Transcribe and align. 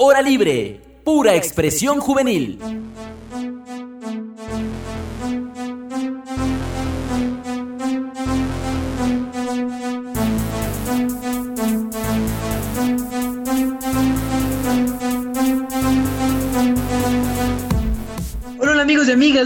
Hora 0.00 0.22
libre, 0.22 0.80
pura 1.02 1.34
expresión 1.34 1.98
juvenil. 1.98 2.60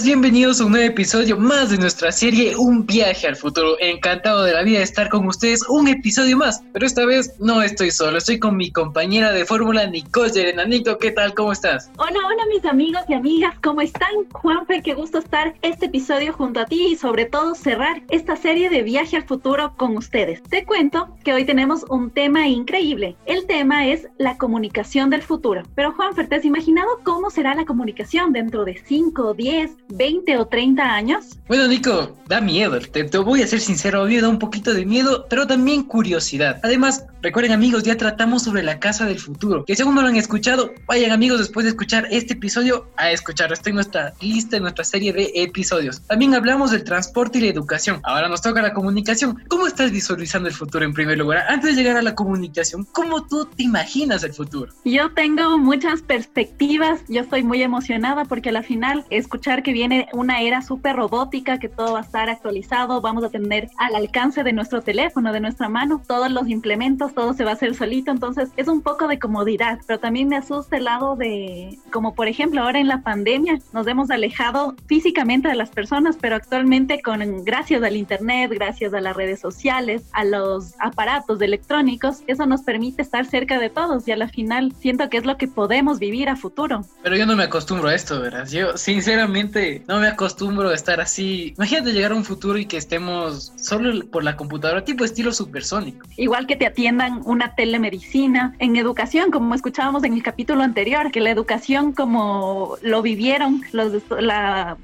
Bienvenidos 0.01 0.59
a 0.59 0.65
un 0.65 0.73
nuevo 0.73 0.87
episodio 0.87 1.37
más 1.37 1.69
de 1.69 1.77
nuestra 1.77 2.11
serie 2.11 2.57
Un 2.57 2.87
viaje 2.87 3.29
al 3.29 3.37
futuro. 3.37 3.77
Encantado 3.79 4.43
de 4.43 4.55
la 4.55 4.63
vida 4.63 4.79
de 4.79 4.85
estar 4.85 5.11
con 5.11 5.27
ustedes 5.27 5.69
un 5.69 5.87
episodio 5.87 6.39
más, 6.39 6.63
pero 6.73 6.87
esta 6.87 7.05
vez 7.05 7.39
no 7.39 7.61
estoy 7.61 7.91
solo, 7.91 8.17
estoy 8.17 8.39
con 8.39 8.57
mi 8.57 8.71
compañera 8.71 9.33
de 9.33 9.45
fórmula 9.45 9.87
Nicole 9.87 10.33
Yerenanito. 10.33 10.97
¿Qué 10.97 11.11
tal? 11.11 11.35
¿Cómo 11.35 11.53
estás? 11.53 11.91
Hola, 11.99 12.19
hola 12.27 12.43
mis 12.49 12.65
amigos 12.65 13.03
y 13.07 13.13
amigas, 13.13 13.55
¿cómo 13.63 13.83
están? 13.83 14.09
Juanfer, 14.33 14.83
qué 14.83 14.95
gusto 14.95 15.19
estar 15.19 15.55
este 15.61 15.87
episodio 15.87 16.33
junto 16.33 16.61
a 16.61 16.65
ti 16.65 16.87
y 16.93 16.97
sobre 16.97 17.27
todo 17.27 17.55
cerrar 17.55 18.03
esta 18.09 18.37
serie 18.37 18.71
de 18.71 18.83
viaje 18.83 19.17
al 19.17 19.25
futuro 19.25 19.75
con 19.77 19.99
ustedes. 19.99 20.43
Te 20.45 20.65
cuento 20.65 21.15
que 21.23 21.35
hoy 21.35 21.45
tenemos 21.45 21.85
un 21.91 22.11
tema 22.11 22.49
increíble. 22.49 23.15
El 23.27 23.45
tema 23.45 23.87
es 23.87 24.09
la 24.17 24.39
comunicación 24.39 25.11
del 25.11 25.21
futuro. 25.21 25.65
Pero 25.75 25.93
Juanfer, 25.93 26.29
¿te 26.29 26.37
has 26.37 26.47
imaginado 26.47 26.89
cómo 27.03 27.29
será 27.29 27.55
la 27.55 27.67
comunicación 27.67 28.33
dentro 28.33 28.65
de 28.65 28.81
5 28.87 29.35
10, 29.35 29.82
20 29.89 30.39
o 30.39 30.47
30 30.47 30.83
años? 30.83 31.39
Bueno, 31.49 31.69
Nico, 31.69 32.17
da 32.29 32.41
miedo. 32.41 32.79
Te, 32.81 33.05
voy 33.19 33.43
a 33.43 33.47
ser 33.47 33.61
sincero, 33.61 34.03
a 34.03 34.07
mí 34.07 34.19
da 34.19 34.29
un 34.29 34.39
poquito 34.39 34.73
de 34.73 34.87
miedo, 34.87 35.27
pero 35.29 35.47
también 35.47 35.83
curiosidad. 35.83 36.61
Además, 36.63 37.05
recuerden 37.21 37.53
amigos, 37.53 37.83
ya 37.83 37.97
tratamos 37.97 38.43
sobre 38.45 38.63
la 38.63 38.79
casa 38.79 39.05
del 39.05 39.19
futuro. 39.19 39.65
Que 39.65 39.77
según 39.77 39.95
no 39.95 40.03
lo 40.03 40.09
han 40.09 40.17
escuchado, 40.17 40.73
vayan 40.87 41.13
amigos 41.13 41.39
después 41.39 41.65
de 41.65 41.71
escuchar 41.71 42.07
este 42.11 42.35
episodio 42.35 42.87
a 42.97 43.11
escucharlo. 43.11 43.55
Está 43.55 43.71
en 43.71 43.77
nuestra 43.77 44.15
lista, 44.21 44.57
en 44.57 44.63
nuestra 44.63 44.85
serie 44.85 45.13
de 45.13 45.31
episodios. 45.35 46.01
También 46.07 46.35
hablamos 46.35 46.71
del 46.71 46.85
transporte 46.85 47.39
y 47.39 47.43
la 47.43 47.49
educación. 47.49 48.01
Ahora 48.05 48.29
nos 48.29 48.41
toca 48.41 48.63
la 48.63 48.73
comunicación. 48.73 49.43
¿Cómo 49.49 49.67
estás 49.67 49.91
visualizando 49.91 50.49
el 50.49 50.55
futuro 50.55 50.85
en 50.85 50.95
primer 50.95 51.19
lugar? 51.19 51.45
Antes 51.49 51.77
de 51.77 51.83
llegar 51.83 51.97
a 51.97 52.03
la 52.03 52.15
comunicación, 52.15 52.85
¿cómo 52.93 53.27
tú 53.27 53.45
te 53.45 53.63
imaginas 53.63 54.25
el 54.25 54.33
futuro? 54.33 54.73
Yo 54.85 55.13
tengo 55.13 55.59
muchas 55.59 56.03
perspectivas. 56.03 57.01
Yo 57.09 57.21
estoy 57.23 57.43
muy 57.43 57.63
emocionada 57.63 58.25
porque 58.25 58.49
a 58.49 58.53
la 58.53 58.63
final 58.63 59.05
escuchar 59.11 59.63
que 59.63 59.72
viene 59.73 60.09
una 60.13 60.41
era 60.41 60.63
súper 60.63 60.97
robótica, 60.97 61.59
que 61.59 61.69
todo 61.69 61.95
va 61.95 62.01
a 62.01 62.03
estar 62.03 62.29
actualizado, 62.29 63.01
vamos 63.01 63.25
a 63.25 63.31
tener 63.31 63.69
al 63.79 63.95
alcance 63.95 64.43
de 64.43 64.53
nuestro 64.53 64.83
teléfono, 64.83 65.33
de 65.33 65.41
nuestra 65.41 65.69
mano, 65.69 66.03
todos 66.07 66.31
los 66.31 66.49
implementos, 66.49 67.15
todo 67.15 67.35
se 67.35 67.45
va 67.45 67.51
a 67.51 67.55
hacer 67.55 67.75
solito, 67.75 68.11
entonces 68.11 68.51
es 68.57 68.69
un 68.69 68.83
poco 68.83 69.09
de 69.09 69.19
comodidad, 69.19 69.79
pero 69.87 69.99
también 69.99 70.29
me 70.29 70.37
asusta 70.37 70.77
el 70.77 70.85
lado 70.85 71.17
de, 71.17 71.79
como 71.91 72.15
por 72.15 72.29
ejemplo 72.29 72.63
ahora 72.63 72.79
en 72.79 72.89
la 72.89 73.03
pandemia, 73.03 73.59
nos 73.73 73.87
hemos 73.87 74.11
alejado 74.11 74.75
físicamente 74.87 75.49
de 75.49 75.55
las 75.55 75.71
personas, 75.71 76.17
pero 76.21 76.37
actualmente 76.37 77.01
con 77.03 77.45
gracias 77.45 77.83
al 77.83 77.97
internet, 77.97 78.51
gracias 78.53 78.95
a 78.95 79.01
las 79.01 79.17
redes 79.17 79.41
sociales, 79.41 80.05
a 80.13 80.25
los 80.25 80.75
aparatos 80.79 81.41
electrónicos, 81.41 82.23
eso 82.27 82.47
nos 82.47 82.63
permite 82.63 83.03
estar 83.03 83.25
cerca 83.27 83.59
de 83.59 83.71
todos 83.71 84.07
y 84.09 84.13
a 84.13 84.17
la 84.17 84.29
final 84.29 84.73
siento 84.79 85.09
que 85.09 85.19
es 85.19 85.25
lo 85.25 85.37
que 85.37 85.49
podemos 85.49 85.99
vivir 85.99 86.29
a 86.29 86.37
futuro. 86.37 86.85
Pero 87.03 87.17
yo 87.17 87.27
no 87.27 87.37
me 87.37 87.45
acostumbro 87.45 87.89
a 87.89 87.95
esto, 87.95 88.21
¿verdad? 88.21 88.47
Yo 88.49 88.77
sinceramente 88.77 89.62
no 89.89 90.01
me 90.01 90.09
acostumbro 90.09 90.71
a 90.71 90.75
estar 90.75 91.01
así. 91.01 91.55
Imagínate 91.57 91.93
llegar 91.93 92.13
a 92.13 92.15
un 92.15 92.25
futuro 92.25 92.59
y 92.59 92.67
que 92.67 92.77
estemos 92.77 93.53
solo 93.57 94.05
por 94.07 94.25
la 94.25 94.37
computadora, 94.37 94.85
tipo 94.85 95.05
estilo 95.05 95.33
supersónico. 95.33 96.07
Igual 96.17 96.47
que 96.47 96.57
te 96.57 96.67
atiendan 96.67 97.23
una 97.25 97.55
telemedicina. 97.55 98.55
En 98.59 98.77
educación, 98.77 99.31
como 99.31 99.55
escuchábamos 99.55 100.05
en 100.05 100.15
el 100.15 100.23
capítulo 100.23 100.63
anterior, 100.63 101.11
que 101.11 101.21
la 101.21 101.31
educación 101.31 101.93
como 101.93 102.77
lo 102.83 103.03
vivieron 103.03 103.63
los 103.73 103.93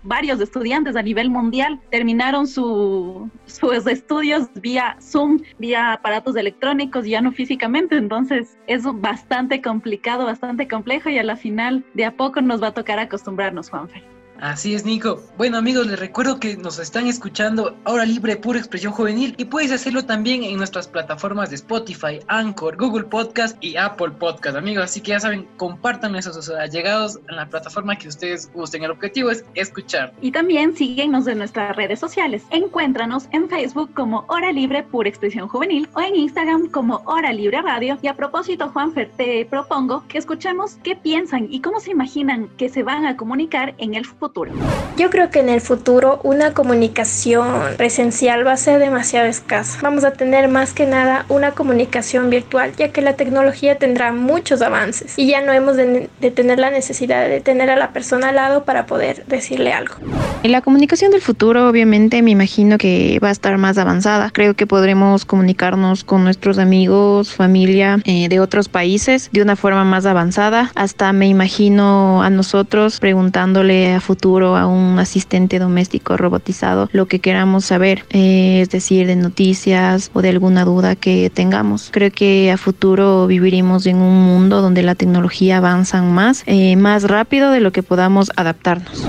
varios 0.03 0.41
estudiantes 0.41 0.97
a 0.97 1.03
nivel 1.03 1.31
mundial, 1.31 1.81
terminaron 1.91 2.47
sus 2.47 3.31
estudios 3.87 4.49
vía 4.55 4.97
Zoom, 5.01 5.41
vía 5.59 5.93
aparatos 5.93 6.37
electrónicos, 6.37 7.07
ya 7.07 7.21
no 7.21 7.33
físicamente. 7.33 7.97
Entonces 7.97 8.57
es 8.67 8.85
bastante 8.85 9.61
complicado, 9.63 10.25
bastante 10.25 10.69
complejo 10.69 11.09
y 11.09 11.19
a 11.19 11.23
la 11.23 11.37
final 11.37 11.85
de 11.95 12.05
a 12.05 12.17
poco 12.17 12.41
nos 12.41 12.63
va 12.63 12.69
a 12.69 12.75
tocar 12.75 12.99
acostumbrarnos, 12.99 13.71
Juanfe. 13.71 14.03
Así 14.41 14.75
es, 14.75 14.85
Nico. 14.85 15.21
Bueno, 15.37 15.59
amigos, 15.59 15.89
les 15.89 15.99
recuerdo 15.99 16.39
que 16.39 16.57
nos 16.57 16.79
están 16.79 17.09
escuchando 17.09 17.77
ahora 17.85 18.05
libre 18.05 18.37
pura 18.37 18.61
expresión 18.61 18.93
juvenil 18.93 19.35
y 19.37 19.47
puedes 19.47 19.73
hacerlo 19.73 20.05
también 20.05 20.45
en 20.45 20.57
nuestras 20.57 20.87
plataformas 20.87 21.51
de 21.51 21.57
Spotify, 21.57 22.21
Anchor, 22.29 22.77
Google 22.77 23.05
Podcast 23.05 23.57
y 23.61 23.77
Apple 23.77 24.13
Podcast, 24.13 24.57
amigos. 24.57 24.85
Así 24.85 25.01
que 25.01 25.11
ya 25.11 25.21
saben, 25.21 25.49
compartan 25.57 26.15
esos 26.15 26.49
allegados 26.51 27.19
en 27.29 27.35
la 27.35 27.49
plataforma 27.49 27.97
que 27.97 28.07
ustedes 28.07 28.53
gusten. 28.53 28.85
El 28.85 28.93
objetivo 28.93 29.31
es 29.31 29.45
escuchar. 29.55 30.13
Y 30.21 30.31
también 30.31 30.77
síguenos 30.77 31.27
en 31.27 31.39
nuestras 31.39 31.75
redes 31.75 31.99
sociales. 31.99 32.45
Encuéntranos 32.51 33.29
en 33.33 33.49
Facebook 33.49 33.93
como 33.93 34.25
Hora 34.29 34.53
Libre 34.53 34.85
Pura 34.85 35.09
Expresión 35.09 35.49
Juvenil 35.49 35.89
o 35.95 36.01
en 36.01 36.15
Instagram 36.15 36.69
como 36.69 37.03
Hora 37.07 37.33
Libre 37.33 37.61
Radio. 37.61 37.99
Y 38.03 38.07
a 38.07 38.15
propósito, 38.15 38.69
Juanfer, 38.69 39.11
te 39.17 39.45
propongo 39.47 40.05
que 40.07 40.19
escuchemos 40.19 40.77
qué 40.85 40.95
piensan 40.95 41.49
y 41.51 41.61
cómo 41.61 41.81
se 41.81 41.91
imaginan 41.91 42.49
que 42.57 42.69
se 42.69 42.85
van 42.85 43.05
a 43.05 43.17
comunicar 43.17 43.75
en 43.79 43.95
el 43.95 44.05
futuro 44.05 44.28
yo 44.97 45.11
creo 45.11 45.31
que 45.31 45.41
en 45.41 45.49
el 45.49 45.61
futuro 45.61 46.21
una 46.25 46.53
comunicación 46.53 47.77
presencial 47.77 48.47
va 48.47 48.53
a 48.53 48.57
ser 48.57 48.81
demasiado 48.81 49.27
escasa. 49.27 49.79
Vamos 49.83 50.05
a 50.05 50.13
tener 50.13 50.49
más 50.49 50.73
que 50.73 50.87
nada 50.87 51.25
una 51.29 51.53
comunicación 51.53 52.31
virtual, 52.31 52.73
ya 52.77 52.89
que 52.89 53.01
la 53.01 53.15
tecnología 53.15 53.79
tendrá 53.79 54.13
muchos 54.13 54.61
avances 54.61 55.15
y 55.17 55.29
ya 55.29 55.41
no 55.41 55.53
hemos 55.53 55.77
de, 55.77 56.09
tener 56.35 56.59
la 56.59 56.71
necesidad 56.71 57.29
de 57.29 57.41
tener 57.41 57.71
a 57.71 57.77
la 57.77 57.93
persona 57.93 58.31
al 58.31 58.37
lado 58.37 58.65
para 58.65 58.87
poder 58.87 59.25
decirle 59.27 59.73
algo. 59.73 59.95
En 60.43 60.53
la 60.53 60.63
comunicación 60.63 61.11
del 61.11 61.21
futuro, 61.21 61.69
obviamente, 61.69 62.23
me 62.23 62.31
imagino 62.31 62.79
que 62.79 63.19
va 63.23 63.29
a 63.29 63.33
estar 63.33 63.57
más 63.59 63.79
avanzada. 63.79 64.31
Creo 64.31 64.55
que 64.55 64.67
podremos 64.67 65.25
comunicarnos 65.25 66.05
con 66.05 66.25
nuestros 66.25 66.59
amigos, 66.59 67.35
familia 67.35 67.99
eh, 68.05 68.29
de 68.29 68.41
otros 68.41 68.69
países 68.69 69.31
de 69.33 69.43
una 69.43 69.57
forma 69.57 69.85
más 69.85 70.07
avanzada. 70.07 70.71
Hasta 70.75 71.13
me 71.13 71.27
imagino 71.27 72.23
a 72.23 72.31
nosotros 72.31 73.01
preguntándole 73.01 73.95
a 73.95 74.01
a 74.57 74.67
un 74.67 74.99
asistente 74.99 75.59
doméstico 75.59 76.17
robotizado 76.17 76.89
lo 76.93 77.07
que 77.07 77.21
queramos 77.21 77.65
saber, 77.65 78.05
eh, 78.11 78.61
es 78.61 78.71
decir, 78.71 79.07
de 79.07 79.17
noticias 79.17 80.11
o 80.13 80.23
de 80.23 80.31
alguna 80.31 80.65
duda 80.65 80.97
que 80.97 81.31
tengamos. 81.31 81.91
Creo 81.93 82.11
que 82.11 82.51
a 82.51 82.57
futuro 82.57 83.27
viviremos 83.27 83.87
en 83.87 83.97
un 83.97 84.23
mundo 84.25 84.61
donde 84.61 84.83
la 84.83 84.95
tecnología 84.95 85.59
avanza 85.59 86.03
más, 86.03 86.43
eh, 86.47 86.77
más 86.77 87.05
rápido 87.05 87.51
de 87.51 87.61
lo 87.61 87.73
que 87.73 87.83
podamos 87.83 88.31
adaptarnos. 88.37 89.07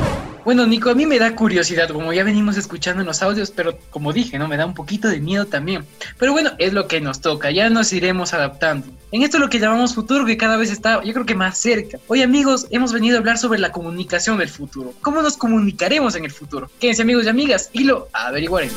Bueno, 0.50 0.66
Nico, 0.66 0.90
a 0.90 0.96
mí 0.96 1.06
me 1.06 1.20
da 1.20 1.36
curiosidad, 1.36 1.90
como 1.90 2.12
ya 2.12 2.24
venimos 2.24 2.58
escuchando 2.58 3.02
en 3.02 3.06
los 3.06 3.22
audios, 3.22 3.52
pero 3.52 3.78
como 3.92 4.14
dije, 4.14 4.40
¿no? 4.40 4.48
Me 4.48 4.58
da 4.58 4.66
un 4.66 4.74
poquito 4.74 5.08
de 5.08 5.20
miedo 5.20 5.46
también. 5.46 5.86
Pero 6.18 6.32
bueno, 6.32 6.54
es 6.58 6.74
lo 6.74 6.88
que 6.88 7.00
nos 7.00 7.22
toca, 7.22 7.52
ya 7.52 7.70
nos 7.70 7.94
iremos 7.94 8.34
adaptando. 8.34 8.88
En 9.12 9.22
esto 9.22 9.38
lo 9.38 9.48
que 9.48 9.60
llamamos 9.60 9.94
futuro, 9.94 10.26
que 10.26 10.38
cada 10.38 10.58
vez 10.58 10.72
está, 10.72 11.04
yo 11.04 11.14
creo 11.14 11.28
que 11.28 11.36
más 11.36 11.60
cerca. 11.60 12.00
Hoy, 12.08 12.24
amigos, 12.24 12.66
hemos 12.72 12.92
venido 12.92 13.18
a 13.18 13.20
hablar 13.20 13.38
sobre 13.38 13.60
la 13.60 13.72
comunicación 13.72 14.40
del 14.40 14.50
futuro. 14.50 14.96
¿Cómo 15.02 15.22
nos 15.22 15.38
comunicaremos 15.38 16.16
en 16.16 16.26
el 16.26 16.32
futuro? 16.32 16.68
Quédense, 16.80 17.04
amigos 17.04 17.26
y 17.26 17.30
amigas, 17.30 17.70
y 17.72 17.84
lo 17.84 18.08
averiguaremos. 18.12 18.76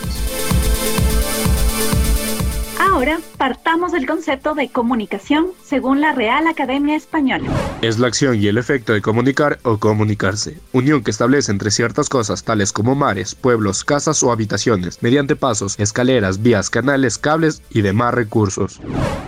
Ahora 2.85 3.21
partamos 3.39 3.93
del 3.93 4.07
concepto 4.07 4.55
de 4.55 4.69
comunicación 4.69 5.47
según 5.63 6.01
la 6.01 6.13
Real 6.13 6.49
Academia 6.49 6.97
Española. 6.97 7.49
Es 7.81 8.01
la 8.01 8.09
acción 8.09 8.43
y 8.43 8.49
el 8.49 8.59
efecto 8.59 8.93
de 8.93 9.01
comunicar 9.01 9.61
o 9.63 9.79
comunicarse, 9.79 10.59
unión 10.73 11.05
que 11.05 11.13
establece 11.13 11.53
entre 11.53 11.71
ciertas 11.71 12.09
cosas 12.09 12.43
tales 12.43 12.73
como 12.73 12.97
mares, 12.97 13.37
pueblos, 13.37 13.85
casas 13.85 14.21
o 14.25 14.33
habitaciones, 14.33 15.01
mediante 15.01 15.37
pasos, 15.37 15.79
escaleras, 15.79 16.43
vías, 16.43 16.71
canales, 16.71 17.19
cables 17.19 17.63
y 17.71 17.83
demás 17.83 18.15
recursos. 18.15 18.81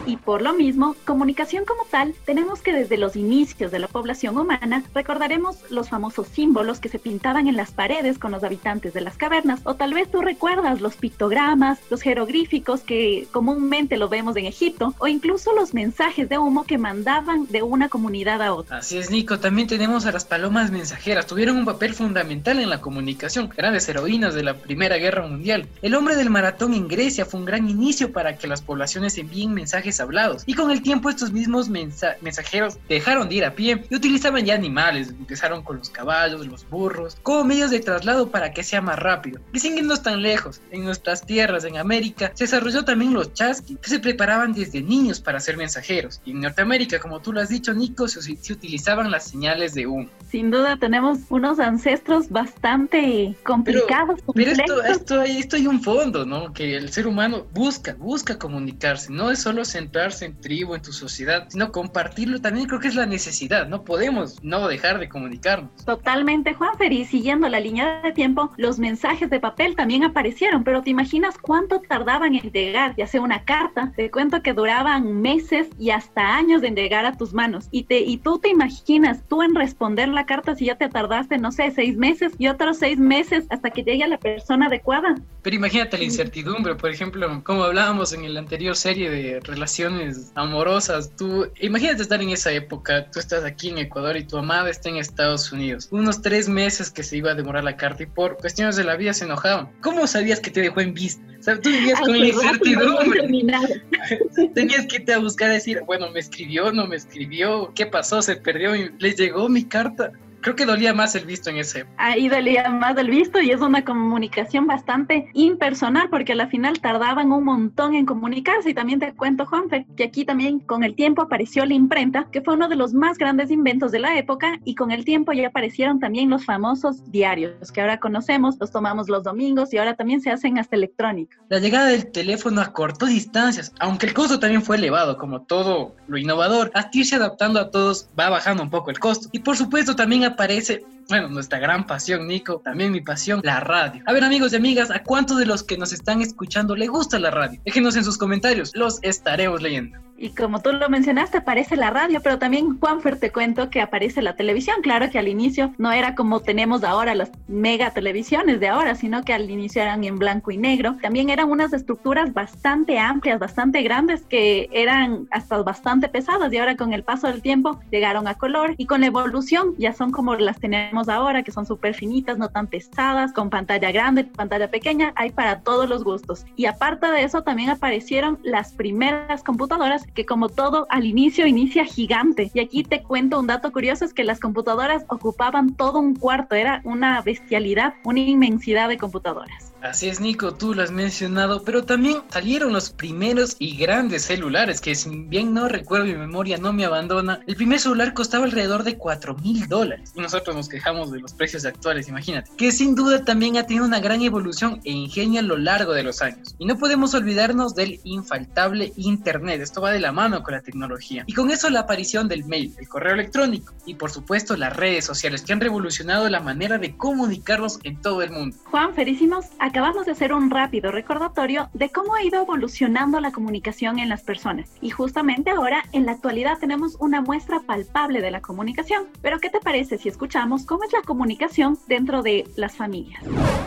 Y 0.04 0.16
por 0.16 0.42
lo 0.42 0.52
mismo, 0.52 0.96
comunicación 1.06 1.64
como 1.64 1.84
tal, 1.84 2.12
tenemos 2.24 2.60
que 2.60 2.72
desde 2.72 2.98
los 2.98 3.14
inicios 3.14 3.70
de 3.70 3.78
la 3.78 3.88
población 3.88 4.36
humana 4.36 4.82
recordaremos 4.94 5.58
los 5.70 5.88
famosos 5.88 6.26
símbolos 6.26 6.80
que 6.80 6.88
se 6.88 6.98
pintaban 6.98 7.46
en 7.46 7.56
las 7.56 7.70
paredes 7.70 8.18
con 8.18 8.32
los 8.32 8.42
habitantes 8.42 8.92
de 8.94 9.00
las 9.00 9.16
cavernas, 9.16 9.60
o 9.62 9.74
tal 9.74 9.94
vez 9.94 10.10
tú 10.10 10.22
recuerdas 10.22 10.80
los 10.80 10.96
pictogramas, 10.96 11.78
los 11.88 12.02
jeroglíficos 12.02 12.80
que 12.80 13.26
comúnmente 13.44 13.98
lo 13.98 14.08
vemos 14.08 14.34
en 14.38 14.46
Egipto, 14.46 14.94
o 14.98 15.06
incluso 15.06 15.52
los 15.52 15.74
mensajes 15.74 16.30
de 16.30 16.38
humo 16.38 16.64
que 16.64 16.78
mandaban 16.78 17.46
de 17.48 17.62
una 17.62 17.90
comunidad 17.90 18.40
a 18.40 18.54
otra. 18.54 18.78
Así 18.78 18.96
es, 18.96 19.10
Nico. 19.10 19.38
También 19.38 19.68
tenemos 19.68 20.06
a 20.06 20.12
las 20.12 20.24
palomas 20.24 20.70
mensajeras. 20.70 21.26
Tuvieron 21.26 21.58
un 21.58 21.66
papel 21.66 21.92
fundamental 21.92 22.58
en 22.58 22.70
la 22.70 22.80
comunicación, 22.80 23.50
grandes 23.54 23.86
heroínas 23.86 24.32
de 24.32 24.44
la 24.44 24.54
Primera 24.54 24.96
Guerra 24.96 25.26
Mundial. 25.26 25.68
El 25.82 25.94
hombre 25.94 26.16
del 26.16 26.30
maratón 26.30 26.72
en 26.72 26.88
Grecia 26.88 27.26
fue 27.26 27.40
un 27.40 27.44
gran 27.44 27.68
inicio 27.68 28.12
para 28.12 28.38
que 28.38 28.46
las 28.46 28.62
poblaciones 28.62 29.18
envíen 29.18 29.52
mensajes 29.52 30.00
hablados. 30.00 30.42
Y 30.46 30.54
con 30.54 30.70
el 30.70 30.80
tiempo 30.80 31.10
estos 31.10 31.30
mismos 31.30 31.68
mensajeros 31.68 32.78
dejaron 32.88 33.28
de 33.28 33.34
ir 33.34 33.44
a 33.44 33.54
pie 33.54 33.84
y 33.90 33.94
utilizaban 33.94 34.46
ya 34.46 34.54
animales. 34.54 35.10
Empezaron 35.10 35.62
con 35.62 35.76
los 35.76 35.90
caballos, 35.90 36.46
los 36.46 36.66
burros, 36.70 37.18
como 37.22 37.44
medios 37.44 37.70
de 37.70 37.80
traslado 37.80 38.30
para 38.30 38.54
que 38.54 38.64
sea 38.64 38.80
más 38.80 38.98
rápido. 38.98 39.38
Y 39.52 39.60
sin 39.60 39.76
irnos 39.76 40.02
tan 40.02 40.22
lejos, 40.22 40.62
en 40.70 40.84
nuestras 40.84 41.26
tierras, 41.26 41.64
en 41.64 41.76
América, 41.76 42.32
se 42.32 42.44
desarrolló 42.44 42.86
también 42.86 43.12
los 43.12 43.33
chasqui 43.34 43.76
que 43.76 43.90
se 43.90 43.98
preparaban 43.98 44.52
desde 44.52 44.80
niños 44.80 45.20
para 45.20 45.40
ser 45.40 45.56
mensajeros. 45.56 46.20
Y 46.24 46.30
en 46.30 46.40
Norteamérica, 46.40 46.98
como 46.98 47.20
tú 47.20 47.32
lo 47.32 47.40
has 47.40 47.48
dicho, 47.48 47.74
Nico, 47.74 48.08
se, 48.08 48.22
se 48.22 48.52
utilizaban 48.52 49.10
las 49.10 49.28
señales 49.28 49.74
de 49.74 49.86
humo. 49.86 50.08
Sin 50.30 50.50
duda 50.50 50.76
tenemos 50.76 51.18
unos 51.28 51.60
ancestros 51.60 52.28
bastante 52.28 53.36
complicados. 53.44 54.20
Pero, 54.34 54.50
esto, 54.50 54.82
esto, 54.82 55.20
hay, 55.20 55.38
esto 55.38 55.56
hay 55.56 55.66
un 55.66 55.82
fondo, 55.82 56.24
¿no? 56.24 56.52
Que 56.52 56.76
el 56.76 56.90
ser 56.90 57.06
humano 57.06 57.46
busca, 57.52 57.94
busca 57.98 58.38
comunicarse. 58.38 59.12
No 59.12 59.30
es 59.30 59.40
solo 59.40 59.64
centrarse 59.64 60.26
en 60.26 60.40
tribu, 60.40 60.74
en 60.74 60.82
tu 60.82 60.92
sociedad, 60.92 61.46
sino 61.48 61.70
compartirlo. 61.70 62.40
También 62.40 62.66
creo 62.66 62.80
que 62.80 62.88
es 62.88 62.94
la 62.94 63.06
necesidad. 63.06 63.68
No 63.68 63.84
podemos 63.84 64.42
no 64.42 64.66
dejar 64.68 64.98
de 64.98 65.08
comunicarnos. 65.08 65.70
Totalmente, 65.84 66.54
Juanfer. 66.54 66.92
Y 66.92 67.04
siguiendo 67.04 67.48
la 67.48 67.60
línea 67.60 68.00
de 68.02 68.12
tiempo, 68.12 68.52
los 68.56 68.78
mensajes 68.78 69.30
de 69.30 69.40
papel 69.40 69.76
también 69.76 70.04
aparecieron. 70.04 70.64
Pero 70.64 70.82
¿te 70.82 70.90
imaginas 70.90 71.38
cuánto 71.38 71.80
tardaban 71.80 72.34
en 72.34 72.50
llegar? 72.50 72.94
Ya 72.96 73.06
sea 73.06 73.20
una 73.24 73.44
carta, 73.44 73.92
te 73.96 74.10
cuento 74.10 74.42
que 74.42 74.52
duraban 74.52 75.20
meses 75.20 75.68
y 75.78 75.90
hasta 75.90 76.36
años 76.36 76.62
en 76.62 76.76
llegar 76.76 77.06
a 77.06 77.16
tus 77.16 77.32
manos. 77.32 77.68
Y, 77.70 77.84
te, 77.84 78.00
y 78.00 78.18
tú 78.18 78.38
te 78.38 78.50
imaginas, 78.50 79.22
tú 79.28 79.42
en 79.42 79.54
responder 79.54 80.08
la 80.08 80.26
carta 80.26 80.54
si 80.54 80.66
ya 80.66 80.76
te 80.76 80.88
tardaste, 80.88 81.38
no 81.38 81.50
sé, 81.50 81.72
seis 81.74 81.96
meses 81.96 82.32
y 82.38 82.48
otros 82.48 82.78
seis 82.78 82.98
meses 82.98 83.46
hasta 83.50 83.70
que 83.70 83.82
llegue 83.82 84.04
a 84.04 84.08
la 84.08 84.18
persona 84.18 84.66
adecuada. 84.66 85.16
Pero 85.42 85.56
imagínate 85.56 85.98
la 85.98 86.04
incertidumbre, 86.04 86.74
por 86.74 86.90
ejemplo, 86.90 87.42
como 87.44 87.64
hablábamos 87.64 88.12
en 88.12 88.32
la 88.32 88.40
anterior 88.40 88.76
serie 88.76 89.10
de 89.10 89.40
relaciones 89.40 90.32
amorosas, 90.34 91.14
tú 91.16 91.48
imagínate 91.60 92.02
estar 92.02 92.22
en 92.22 92.30
esa 92.30 92.52
época, 92.52 93.10
tú 93.10 93.18
estás 93.18 93.44
aquí 93.44 93.70
en 93.70 93.78
Ecuador 93.78 94.16
y 94.16 94.24
tu 94.24 94.36
amada 94.38 94.70
está 94.70 94.88
en 94.88 94.96
Estados 94.96 95.52
Unidos, 95.52 95.88
unos 95.90 96.22
tres 96.22 96.48
meses 96.48 96.90
que 96.90 97.02
se 97.02 97.16
iba 97.16 97.32
a 97.32 97.34
demorar 97.34 97.64
la 97.64 97.76
carta 97.76 98.02
y 98.02 98.06
por 98.06 98.36
cuestiones 98.36 98.76
de 98.76 98.84
la 98.84 98.96
vida 98.96 99.12
se 99.12 99.24
enojaban. 99.24 99.70
¿Cómo 99.82 100.06
sabías 100.06 100.40
que 100.40 100.50
te 100.50 100.60
dejó 100.60 100.80
en 100.80 100.94
vista? 100.94 101.22
O 101.38 101.42
sea, 101.42 101.60
tú 101.60 101.68
vivías 101.68 102.00
con 102.00 102.18
la 102.18 102.26
incertidumbre. 102.26 103.03
Tenías 104.54 104.86
que 104.86 104.96
irte 104.96 105.12
a 105.12 105.18
buscar 105.18 105.50
a 105.50 105.54
decir, 105.54 105.82
bueno, 105.86 106.10
me 106.10 106.20
escribió, 106.20 106.72
no 106.72 106.86
me 106.86 106.96
escribió, 106.96 107.72
¿qué 107.74 107.86
pasó? 107.86 108.22
Se 108.22 108.36
perdió, 108.36 108.72
les 108.98 109.16
llegó 109.16 109.48
mi 109.48 109.64
carta 109.64 110.12
creo 110.44 110.56
que 110.56 110.66
dolía 110.66 110.92
más 110.92 111.14
el 111.14 111.24
visto 111.24 111.48
en 111.48 111.56
ese. 111.56 111.86
Ahí 111.96 112.28
dolía 112.28 112.68
más 112.68 112.96
el 112.98 113.08
visto 113.08 113.40
y 113.40 113.50
es 113.50 113.62
una 113.62 113.82
comunicación 113.82 114.66
bastante 114.66 115.30
impersonal 115.32 116.10
porque 116.10 116.32
a 116.32 116.36
la 116.36 116.48
final 116.48 116.80
tardaban 116.80 117.32
un 117.32 117.44
montón 117.44 117.94
en 117.94 118.04
comunicarse 118.04 118.70
y 118.70 118.74
también 118.74 119.00
te 119.00 119.14
cuento, 119.14 119.46
Juanfe, 119.46 119.86
que 119.96 120.04
aquí 120.04 120.26
también 120.26 120.60
con 120.60 120.84
el 120.84 120.94
tiempo 120.94 121.22
apareció 121.22 121.64
la 121.64 121.72
imprenta, 121.72 122.28
que 122.30 122.42
fue 122.42 122.54
uno 122.54 122.68
de 122.68 122.76
los 122.76 122.92
más 122.92 123.16
grandes 123.16 123.50
inventos 123.50 123.90
de 123.90 124.00
la 124.00 124.18
época 124.18 124.60
y 124.64 124.74
con 124.74 124.90
el 124.90 125.06
tiempo 125.06 125.32
ya 125.32 125.48
aparecieron 125.48 125.98
también 125.98 126.28
los 126.28 126.44
famosos 126.44 127.10
diarios 127.10 127.72
que 127.72 127.80
ahora 127.80 127.98
conocemos, 127.98 128.56
los 128.60 128.70
tomamos 128.70 129.08
los 129.08 129.24
domingos 129.24 129.72
y 129.72 129.78
ahora 129.78 129.94
también 129.94 130.20
se 130.20 130.30
hacen 130.30 130.58
hasta 130.58 130.76
electrónicos. 130.76 131.38
La 131.48 131.58
llegada 131.58 131.86
del 131.86 132.12
teléfono 132.12 132.60
acortó 132.60 133.06
distancias, 133.06 133.72
aunque 133.80 134.04
el 134.04 134.12
costo 134.12 134.38
también 134.38 134.60
fue 134.60 134.76
elevado, 134.76 135.16
como 135.16 135.40
todo 135.40 135.96
lo 136.06 136.18
innovador, 136.18 136.70
hasta 136.74 136.98
irse 136.98 137.16
adaptando 137.16 137.60
a 137.60 137.70
todos 137.70 138.10
va 138.18 138.28
bajando 138.28 138.62
un 138.62 138.68
poco 138.68 138.90
el 138.90 138.98
costo. 138.98 139.30
Y 139.32 139.38
por 139.38 139.56
supuesto 139.56 139.96
también 139.96 140.33
aparece 140.34 140.88
bueno, 141.08 141.28
nuestra 141.28 141.58
gran 141.58 141.86
pasión, 141.86 142.26
Nico, 142.26 142.60
también 142.64 142.92
mi 142.92 143.00
pasión, 143.00 143.40
la 143.42 143.60
radio. 143.60 144.02
A 144.06 144.12
ver, 144.12 144.24
amigos 144.24 144.52
y 144.52 144.56
amigas, 144.56 144.90
¿a 144.90 145.02
cuántos 145.02 145.38
de 145.38 145.46
los 145.46 145.62
que 145.62 145.76
nos 145.76 145.92
están 145.92 146.20
escuchando 146.20 146.76
le 146.76 146.86
gusta 146.86 147.18
la 147.18 147.30
radio? 147.30 147.60
Déjenos 147.64 147.96
en 147.96 148.04
sus 148.04 148.18
comentarios, 148.18 148.72
los 148.74 148.98
estaremos 149.02 149.62
leyendo. 149.62 149.98
Y 150.16 150.30
como 150.30 150.60
tú 150.60 150.72
lo 150.72 150.88
mencionaste, 150.88 151.38
aparece 151.38 151.76
la 151.76 151.90
radio, 151.90 152.20
pero 152.22 152.38
también, 152.38 152.78
Juanfer, 152.78 153.18
te 153.18 153.32
cuento 153.32 153.68
que 153.68 153.80
aparece 153.80 154.22
la 154.22 154.36
televisión. 154.36 154.76
Claro 154.80 155.10
que 155.10 155.18
al 155.18 155.26
inicio 155.26 155.74
no 155.76 155.90
era 155.90 156.14
como 156.14 156.40
tenemos 156.40 156.84
ahora 156.84 157.16
las 157.16 157.32
mega 157.48 157.90
televisiones 157.90 158.60
de 158.60 158.68
ahora, 158.68 158.94
sino 158.94 159.24
que 159.24 159.32
al 159.32 159.50
inicio 159.50 159.82
eran 159.82 160.04
en 160.04 160.16
blanco 160.18 160.52
y 160.52 160.56
negro. 160.56 160.96
También 161.02 161.30
eran 161.30 161.50
unas 161.50 161.72
estructuras 161.72 162.32
bastante 162.32 162.98
amplias, 162.98 163.40
bastante 163.40 163.82
grandes, 163.82 164.22
que 164.22 164.68
eran 164.72 165.26
hasta 165.32 165.60
bastante 165.62 166.08
pesadas 166.08 166.52
y 166.52 166.58
ahora 166.58 166.76
con 166.76 166.92
el 166.92 167.02
paso 167.02 167.26
del 167.26 167.42
tiempo 167.42 167.80
llegaron 167.90 168.28
a 168.28 168.34
color 168.34 168.74
y 168.78 168.86
con 168.86 169.00
la 169.00 169.08
evolución 169.08 169.74
ya 169.78 169.92
son 169.92 170.12
como 170.12 170.36
las 170.36 170.60
tenemos 170.60 170.93
ahora, 171.02 171.42
que 171.42 171.52
son 171.52 171.66
súper 171.66 171.94
finitas, 171.94 172.38
no 172.38 172.48
tan 172.48 172.66
pesadas, 172.66 173.32
con 173.32 173.50
pantalla 173.50 173.92
grande, 173.92 174.24
pantalla 174.24 174.70
pequeña, 174.70 175.12
hay 175.16 175.30
para 175.30 175.60
todos 175.60 175.88
los 175.88 176.04
gustos. 176.04 176.44
Y 176.56 176.66
aparte 176.66 177.06
de 177.08 177.24
eso, 177.24 177.42
también 177.42 177.70
aparecieron 177.70 178.38
las 178.42 178.72
primeras 178.72 179.42
computadoras 179.42 180.06
que 180.14 180.24
como 180.24 180.48
todo 180.48 180.86
al 180.90 181.04
inicio 181.04 181.46
inicia 181.46 181.84
gigante. 181.84 182.50
Y 182.54 182.60
aquí 182.60 182.84
te 182.84 183.02
cuento 183.02 183.40
un 183.40 183.46
dato 183.46 183.72
curioso, 183.72 184.04
es 184.04 184.14
que 184.14 184.24
las 184.24 184.40
computadoras 184.40 185.04
ocupaban 185.08 185.74
todo 185.74 185.98
un 185.98 186.14
cuarto, 186.14 186.54
era 186.54 186.80
una 186.84 187.20
bestialidad, 187.22 187.94
una 188.04 188.20
inmensidad 188.20 188.88
de 188.88 188.98
computadoras. 188.98 189.73
Así 189.84 190.08
es, 190.08 190.18
Nico, 190.18 190.54
tú 190.54 190.72
lo 190.72 190.82
has 190.82 190.90
mencionado, 190.90 191.62
pero 191.62 191.84
también 191.84 192.22
salieron 192.30 192.72
los 192.72 192.88
primeros 192.88 193.54
y 193.58 193.76
grandes 193.76 194.22
celulares, 194.22 194.80
que 194.80 194.94
si 194.94 195.10
bien 195.10 195.52
no 195.52 195.68
recuerdo 195.68 196.06
mi 196.06 196.14
memoria, 196.14 196.56
no 196.56 196.72
me 196.72 196.86
abandona. 196.86 197.40
El 197.46 197.54
primer 197.54 197.78
celular 197.78 198.14
costaba 198.14 198.46
alrededor 198.46 198.82
de 198.82 198.96
4 198.96 199.36
mil 199.36 199.68
dólares. 199.68 200.14
Y 200.16 200.22
nosotros 200.22 200.56
nos 200.56 200.70
quejamos 200.70 201.12
de 201.12 201.20
los 201.20 201.34
precios 201.34 201.66
actuales, 201.66 202.08
imagínate. 202.08 202.50
Que 202.56 202.72
sin 202.72 202.94
duda 202.94 203.26
también 203.26 203.58
ha 203.58 203.66
tenido 203.66 203.84
una 203.84 204.00
gran 204.00 204.22
evolución 204.22 204.80
e 204.84 204.90
ingenio 204.90 205.40
a 205.40 205.42
lo 205.42 205.58
largo 205.58 205.92
de 205.92 206.02
los 206.02 206.22
años. 206.22 206.54
Y 206.58 206.64
no 206.64 206.78
podemos 206.78 207.12
olvidarnos 207.12 207.74
del 207.74 208.00
infaltable 208.04 208.94
Internet. 208.96 209.60
Esto 209.60 209.82
va 209.82 209.90
de 209.90 210.00
la 210.00 210.12
mano 210.12 210.42
con 210.42 210.54
la 210.54 210.62
tecnología. 210.62 211.24
Y 211.26 211.34
con 211.34 211.50
eso 211.50 211.68
la 211.68 211.80
aparición 211.80 212.26
del 212.26 212.46
mail, 212.46 212.74
el 212.78 212.88
correo 212.88 213.12
electrónico 213.12 213.74
y 213.84 213.96
por 213.96 214.10
supuesto 214.10 214.56
las 214.56 214.74
redes 214.74 215.04
sociales 215.04 215.42
que 215.42 215.52
han 215.52 215.60
revolucionado 215.60 216.26
la 216.30 216.40
manera 216.40 216.78
de 216.78 216.96
comunicarnos 216.96 217.80
en 217.82 218.00
todo 218.00 218.22
el 218.22 218.30
mundo. 218.30 218.56
Juan, 218.70 218.94
felicimos 218.94 219.44
acabamos 219.74 220.06
de 220.06 220.12
hacer 220.12 220.32
un 220.32 220.50
rápido 220.50 220.92
recordatorio 220.92 221.68
de 221.74 221.88
cómo 221.88 222.14
ha 222.14 222.22
ido 222.22 222.40
evolucionando 222.40 223.18
la 223.18 223.32
comunicación 223.32 223.98
en 223.98 224.08
las 224.08 224.22
personas. 224.22 224.70
Y 224.80 224.90
justamente 224.90 225.50
ahora, 225.50 225.82
en 225.90 226.06
la 226.06 226.12
actualidad, 226.12 226.58
tenemos 226.60 226.94
una 227.00 227.20
muestra 227.20 227.58
palpable 227.58 228.20
de 228.20 228.30
la 228.30 228.40
comunicación. 228.40 229.08
Pero, 229.20 229.40
¿qué 229.40 229.50
te 229.50 229.58
parece 229.58 229.98
si 229.98 230.08
escuchamos 230.08 230.64
cómo 230.64 230.84
es 230.84 230.92
la 230.92 231.02
comunicación 231.02 231.76
dentro 231.88 232.22
de 232.22 232.46
las 232.54 232.76
familias? 232.76 233.20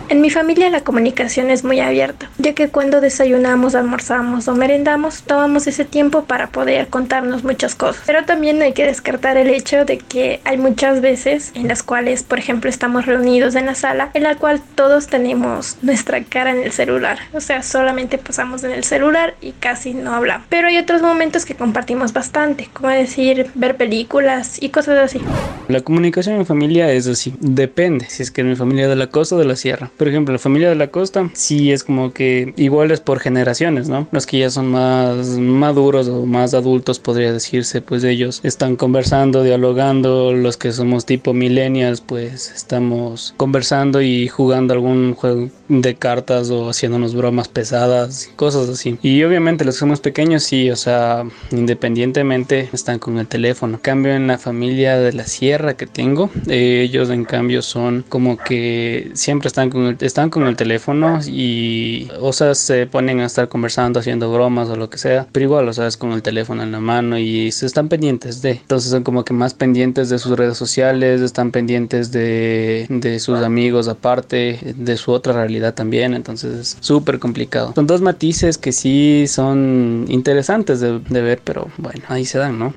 En 0.07 0.21
mi 0.21 0.29
familia 0.29 0.69
la 0.69 0.85
comunicación 0.85 1.49
es 1.49 1.65
muy 1.65 1.81
abierta, 1.81 2.29
ya 2.37 2.53
que 2.53 2.69
cuando 2.69 3.01
desayunamos, 3.01 3.75
almorzamos 3.75 4.47
o 4.47 4.55
merendamos, 4.55 5.23
tomamos 5.23 5.67
ese 5.67 5.83
tiempo 5.83 6.23
para 6.23 6.47
poder 6.47 6.87
contarnos 6.87 7.43
muchas 7.43 7.75
cosas. 7.75 8.03
Pero 8.05 8.23
también 8.23 8.61
hay 8.61 8.71
que 8.71 8.85
descartar 8.85 9.35
el 9.35 9.49
hecho 9.49 9.83
de 9.83 9.97
que 9.97 10.39
hay 10.45 10.57
muchas 10.57 11.01
veces 11.01 11.51
en 11.55 11.67
las 11.67 11.83
cuales, 11.83 12.23
por 12.23 12.39
ejemplo, 12.39 12.69
estamos 12.69 13.05
reunidos 13.05 13.55
en 13.55 13.65
la 13.65 13.75
sala, 13.75 14.09
en 14.13 14.23
la 14.23 14.35
cual 14.35 14.61
todos 14.75 15.07
tenemos 15.07 15.77
nuestra 15.81 15.96
cara 16.03 16.51
en 16.51 16.63
el 16.63 16.71
celular. 16.71 17.19
O 17.33 17.41
sea, 17.41 17.63
solamente 17.63 18.17
pasamos 18.17 18.63
en 18.63 18.71
el 18.71 18.83
celular 18.83 19.35
y 19.41 19.51
casi 19.51 19.93
no 19.93 20.13
hablamos. 20.13 20.47
Pero 20.49 20.67
hay 20.67 20.77
otros 20.77 21.01
momentos 21.01 21.45
que 21.45 21.55
compartimos 21.55 22.13
bastante, 22.13 22.69
como 22.73 22.89
decir, 22.89 23.47
ver 23.55 23.77
películas 23.77 24.61
y 24.61 24.69
cosas 24.69 24.99
así. 24.99 25.21
La 25.67 25.81
comunicación 25.81 26.37
en 26.37 26.45
familia 26.45 26.91
es 26.91 27.07
así, 27.07 27.33
depende 27.39 28.05
si 28.09 28.23
es 28.23 28.31
que 28.31 28.41
en 28.41 28.49
mi 28.49 28.55
familia 28.55 28.87
de 28.87 28.95
la 28.95 29.07
costa 29.07 29.35
o 29.35 29.39
de 29.39 29.45
la 29.45 29.55
sierra. 29.55 29.91
Por 29.97 30.07
ejemplo, 30.07 30.33
la 30.33 30.39
familia 30.39 30.69
de 30.69 30.75
la 30.75 30.87
costa 30.87 31.29
sí 31.33 31.71
es 31.71 31.83
como 31.83 32.13
que 32.13 32.53
igual 32.55 32.91
es 32.91 33.01
por 33.01 33.19
generaciones, 33.19 33.89
¿no? 33.89 34.07
Los 34.11 34.25
que 34.25 34.39
ya 34.39 34.49
son 34.49 34.67
más 34.71 35.27
maduros 35.27 36.07
o 36.07 36.25
más 36.25 36.53
adultos 36.53 36.99
podría 36.99 37.33
decirse, 37.33 37.81
pues 37.81 38.03
ellos 38.03 38.39
están 38.43 38.75
conversando, 38.75 39.43
dialogando, 39.43 40.33
los 40.33 40.57
que 40.57 40.71
somos 40.71 41.05
tipo 41.05 41.33
millennials 41.33 42.01
pues 42.01 42.51
estamos 42.51 43.33
conversando 43.37 44.01
y 44.01 44.27
jugando 44.27 44.73
algún 44.73 45.13
juego 45.13 45.49
de 45.69 45.95
cartas 45.95 46.49
o 46.49 46.69
haciéndonos 46.69 47.15
bromas 47.15 47.47
pesadas, 47.47 48.29
cosas 48.35 48.69
así. 48.69 48.97
Y 49.01 49.23
obviamente 49.23 49.65
los 49.65 49.75
que 49.75 49.79
somos 49.79 49.99
pequeños 49.99 50.43
sí, 50.43 50.69
o 50.69 50.75
sea, 50.75 51.23
independientemente 51.51 52.69
están 52.73 52.99
con 52.99 53.17
el 53.17 53.27
teléfono. 53.27 53.79
cambio 53.81 54.13
en 54.13 54.27
la 54.27 54.37
familia 54.37 54.97
de 54.97 55.13
la 55.13 55.25
sierra 55.25 55.75
que 55.75 55.87
tengo, 55.87 56.29
eh, 56.47 56.81
ellos 56.87 57.09
en 57.09 57.25
cambio 57.25 57.61
son 57.61 58.05
como 58.07 58.37
que 58.37 59.11
siempre 59.13 59.47
están 59.47 59.69
con 59.69 59.85
el, 59.85 59.97
están 60.01 60.29
con 60.29 60.47
el 60.47 60.55
teléfono 60.55 61.19
y 61.25 62.07
o 62.19 62.33
sea, 62.33 62.55
se 62.55 62.85
ponen 62.87 63.19
a 63.19 63.25
estar 63.25 63.47
conversando, 63.49 63.99
haciendo 63.99 64.31
bromas 64.31 64.69
o 64.69 64.75
lo 64.75 64.89
que 64.89 64.97
sea, 64.97 65.27
pero 65.31 65.45
igual, 65.45 65.67
o 65.67 65.73
sea, 65.73 65.87
es 65.87 65.97
con 65.97 66.11
el 66.13 66.21
teléfono 66.21 66.63
en 66.63 66.71
la 66.71 66.79
mano 66.79 67.17
y 67.17 67.51
se 67.51 67.65
están 67.65 67.89
pendientes 67.89 68.41
de. 68.41 68.51
Entonces 68.51 68.91
son 68.91 69.03
como 69.03 69.23
que 69.23 69.33
más 69.33 69.53
pendientes 69.53 70.09
de 70.09 70.19
sus 70.19 70.37
redes 70.37 70.57
sociales, 70.57 71.21
están 71.21 71.51
pendientes 71.51 72.11
de, 72.11 72.85
de 72.89 73.19
sus 73.19 73.39
amigos 73.39 73.87
aparte, 73.87 74.59
de 74.75 74.97
su 74.97 75.11
otra 75.11 75.33
realidad 75.33 75.56
también, 75.73 76.13
entonces 76.13 76.59
es 76.59 76.77
súper 76.79 77.19
complicado. 77.19 77.73
Son 77.75 77.87
dos 77.87 78.01
matices 78.01 78.57
que 78.57 78.71
sí 78.71 79.25
son 79.27 80.05
interesantes 80.07 80.79
de, 80.79 80.99
de 80.99 81.21
ver, 81.21 81.41
pero 81.43 81.69
bueno, 81.77 82.01
ahí 82.07 82.25
se 82.25 82.37
dan, 82.37 82.57
¿no? 82.59 82.73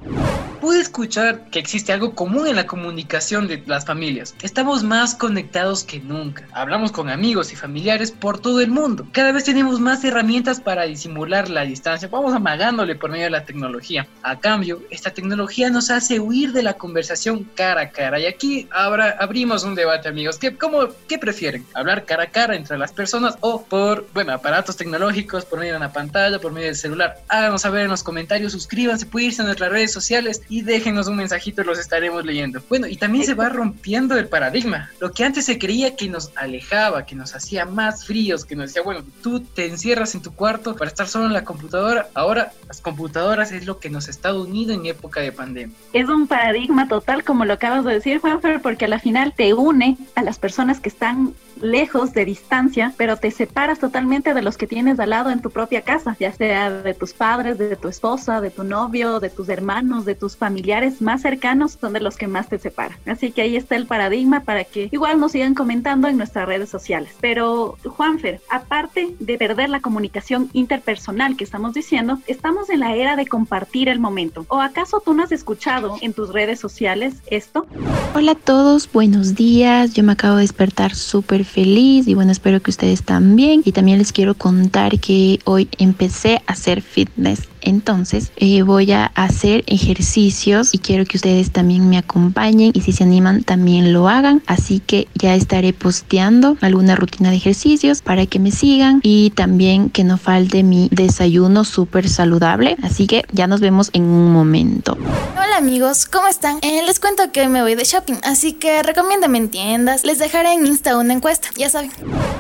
Pude 0.61 0.81
escuchar 0.81 1.47
que 1.51 1.59
existe 1.59 1.91
algo 1.93 2.15
común 2.15 2.47
en 2.47 2.57
la 2.57 2.67
comunicación 2.67 3.49
de 3.49 3.63
las 3.67 3.87
familias. 3.87 4.35
Estamos 4.43 4.85
más 4.85 5.15
conectados 5.15 5.85
que 5.85 6.01
nunca. 6.01 6.47
Hablamos 6.53 6.93
con 6.93 7.09
amigos 7.09 7.51
y 7.51 7.57
familiares 7.57 8.13
por 8.13 8.39
todo 8.39 8.61
el 8.61 8.71
mundo. 8.71 9.07
Cada 9.13 9.33
vez 9.33 9.45
tenemos 9.45 9.81
más 9.81 10.05
herramientas 10.05 10.61
para 10.61 10.85
disimular 10.85 11.49
la 11.49 11.63
distancia. 11.63 12.09
Vamos 12.09 12.35
amagándole 12.35 12.95
por 12.95 13.11
medio 13.11 13.25
de 13.25 13.31
la 13.31 13.47
tecnología. 13.47 14.07
A 14.23 14.39
cambio, 14.39 14.83
esta 14.91 15.13
tecnología 15.13 15.71
nos 15.71 15.91
hace 15.91 16.21
huir 16.21 16.53
de 16.53 16.63
la 16.63 16.75
conversación 16.75 17.49
cara 17.55 17.81
a 17.81 17.91
cara. 17.91 18.21
Y 18.21 18.27
aquí 18.27 18.69
abra, 18.71 19.17
abrimos 19.19 19.65
un 19.65 19.75
debate, 19.75 20.11
amigos. 20.11 20.37
¿Qué, 20.39 20.55
cómo, 20.57 20.89
¿Qué 21.09 21.19
prefieren? 21.19 21.65
¿Hablar 21.73 22.05
cara 22.05 22.25
a 22.25 22.31
cara 22.31 22.55
entre 22.55 22.70
entre 22.71 22.79
las 22.79 22.93
personas 22.93 23.37
o 23.41 23.65
por, 23.65 24.07
bueno, 24.15 24.33
aparatos 24.33 24.77
tecnológicos, 24.77 25.45
por 25.45 25.59
medio 25.59 25.73
de 25.73 25.79
una 25.79 25.93
pantalla, 25.93 26.39
por 26.39 26.53
medio 26.53 26.69
del 26.69 26.77
celular. 26.77 27.17
Háganos 27.29 27.63
saber 27.63 27.83
en 27.83 27.91
los 27.91 28.05
comentarios, 28.05 28.53
suscríbanse, 28.53 29.07
pueden 29.07 29.33
a 29.41 29.45
nuestras 29.45 29.73
redes 29.73 29.93
sociales 29.93 30.43
y 30.49 30.63
déjenos 30.63 31.09
un 31.09 31.17
mensajito, 31.17 31.65
los 31.65 31.81
estaremos 31.81 32.25
leyendo. 32.25 32.63
Bueno, 32.69 32.87
y 32.87 32.97
también 32.97 33.25
se 33.25 33.35
va 33.35 33.49
rompiendo 33.49 34.17
el 34.17 34.29
paradigma. 34.29 34.91
Lo 35.01 35.13
que 35.13 35.25
antes 35.25 35.47
se 35.47 35.59
creía 35.59 35.97
que 35.97 36.09
nos 36.09 36.31
alejaba, 36.37 37.07
que 37.07 37.17
nos 37.17 37.35
hacía 37.35 37.65
más 37.65 38.07
fríos, 38.07 38.45
que 38.45 38.55
nos 38.55 38.69
decía, 38.69 38.83
bueno, 38.83 39.03
tú 39.21 39.41
te 39.41 39.67
encierras 39.67 40.15
en 40.15 40.23
tu 40.23 40.33
cuarto 40.33 40.77
para 40.77 40.89
estar 40.89 41.09
solo 41.09 41.27
en 41.27 41.33
la 41.33 41.45
computadora, 41.45 42.09
ahora 42.15 42.53
las 42.69 42.81
computadoras 42.81 43.51
es 43.51 43.67
lo 43.67 43.81
que 43.81 43.91
nos 43.91 44.09
está 44.09 44.33
unido 44.33 44.73
en 44.73 44.87
época 44.87 45.21
de 45.21 45.33
pandemia. 45.33 45.75
Es 45.93 46.09
un 46.09 46.29
paradigma 46.29 46.87
total, 46.87 47.25
como 47.25 47.45
lo 47.45 47.55
acabas 47.55 47.85
de 47.85 47.95
decir, 47.95 48.19
Juanfer, 48.21 48.63
porque 48.63 48.85
a 48.85 48.89
la 48.89 49.01
final 49.01 49.35
te 49.35 49.55
une 49.55 49.99
a 50.15 50.23
las 50.23 50.39
personas 50.39 50.79
que 50.79 50.89
están 50.89 51.35
lejos 51.61 52.13
de 52.13 52.25
distancia, 52.25 52.60
pero 52.97 53.17
te 53.17 53.31
separas 53.31 53.79
totalmente 53.79 54.35
de 54.35 54.43
los 54.43 54.57
que 54.57 54.67
tienes 54.67 55.01
al 55.01 55.11
lado 55.11 55.31
en 55.31 55.41
tu 55.41 55.51
propia 55.51 55.83
casa, 55.83 56.17
ya 56.21 56.33
sea 56.33 56.71
de 56.71 56.95
tus 56.95 57.13
padres, 57.13 57.59
de 57.59 57.77
tu 57.77 57.89
esposa, 57.89 58.41
de 58.41 58.51
tu 58.51 58.65
novio, 58.65 59.19
de 59.19 59.31
tus 59.31 59.49
hermanos, 59.49 60.05
de 60.05 60.15
tus 60.15 60.37
familiares 60.37 61.01
más 61.01 61.23
cercanos, 61.23 61.79
son 61.81 61.93
de 61.93 62.01
los 62.01 62.17
que 62.17 62.27
más 62.27 62.49
te 62.49 62.59
separan. 62.59 62.99
Así 63.07 63.33
que 63.33 63.43
ahí 63.43 63.57
está 63.57 63.77
el 63.77 63.87
paradigma 63.87 64.41
para 64.41 64.65
que 64.65 64.89
igual 64.93 65.19
nos 65.19 65.33
sigan 65.33 65.55
comentando 65.55 66.09
en 66.09 66.17
nuestras 66.17 66.47
redes 66.47 66.69
sociales. 66.69 67.13
Pero 67.21 67.77
Juanfer, 67.85 68.41
aparte 68.51 69.15
de 69.19 69.39
perder 69.39 69.71
la 69.71 69.81
comunicación 69.81 70.51
interpersonal 70.53 71.37
que 71.37 71.45
estamos 71.45 71.73
diciendo, 71.73 72.19
estamos 72.27 72.69
en 72.69 72.81
la 72.81 72.95
era 72.95 73.17
de 73.17 73.27
compartir 73.27 73.89
el 73.89 74.01
momento. 74.01 74.45
¿O 74.49 74.61
acaso 74.61 75.03
tú 75.05 75.15
no 75.15 75.23
has 75.23 75.33
escuchado 75.33 75.97
en 76.03 76.13
tus 76.13 76.33
redes 76.33 76.61
sociales 76.61 77.15
esto? 77.31 77.67
Hola 78.15 78.33
a 78.33 78.35
todos, 78.35 78.91
buenos 78.91 79.35
días. 79.35 79.95
Yo 79.95 80.03
me 80.03 80.13
acabo 80.13 80.37
de 80.37 80.43
despertar 80.43 80.95
súper 80.95 81.45
feliz 81.45 82.07
y 82.07 82.15
bueno, 82.15 82.33
que 82.59 82.73
ustedes 82.73 83.05
también. 83.05 83.63
Y 83.65 83.71
también 83.71 83.99
les 83.99 84.13
quiero 84.13 84.35
contar 84.35 84.99
que 84.99 85.39
hoy 85.45 85.69
empecé 85.79 86.43
a 86.47 86.53
hacer 86.55 86.83
fitness 86.83 87.50
entonces 87.63 88.33
eh, 88.37 88.63
voy 88.63 88.93
a 88.93 89.07
hacer 89.15 89.65
ejercicios 89.67 90.75
y 90.75 90.79
quiero 90.79 91.05
que 91.05 91.17
ustedes 91.17 91.51
también 91.51 91.89
me 91.89 91.99
acompañen 91.99 92.73
y 92.75 92.81
si 92.81 92.93
se 92.93 93.05
animan 93.05 93.43
también 93.43 93.93
lo 93.93 94.09
hagan. 94.09 94.43
Así 94.47 94.81
que 94.81 95.09
ya 95.15 95.35
estaré 95.35 95.73
posteando 95.73 96.57
alguna 96.61 96.97
rutina 96.97 97.31
de 97.31 97.37
ejercicios 97.37 98.03
para 98.03 98.27
que 98.27 98.39
me 98.39 98.51
sigan 98.51 99.01
y 99.03 99.31
también 99.31 99.91
que 99.91 100.05
no 100.05 100.19
falte 100.19 100.63
mi 100.63 100.89
desayuno 100.91 101.65
súper 101.65 102.09
saludable. 102.09 102.77
Así 102.83 103.07
que 103.07 103.25
ya 103.33 103.47
nos 103.47 103.61
vemos 103.61 103.91
en 103.93 104.05
un 104.05 104.33
momento. 104.33 104.97
Hola 105.33 105.59
amigos, 105.59 106.07
¿cómo 106.07 106.29
están? 106.29 106.59
Eh, 106.63 106.83
les 106.87 107.01
cuento 107.01 107.33
que 107.33 107.49
me 107.49 107.63
voy 107.63 107.75
de 107.75 107.85
shopping, 107.85 108.17
así 108.23 108.55
que 108.55 108.83
recomiéndame 108.83 109.39
en 109.39 109.51
tiendas. 109.51 110.05
Les 110.05 110.19
dejaré 110.19 110.53
en 110.53 110.67
Insta 110.67 110.97
una 110.97 111.13
encuesta, 111.13 111.49
ya 111.57 111.69
saben. 111.69 111.91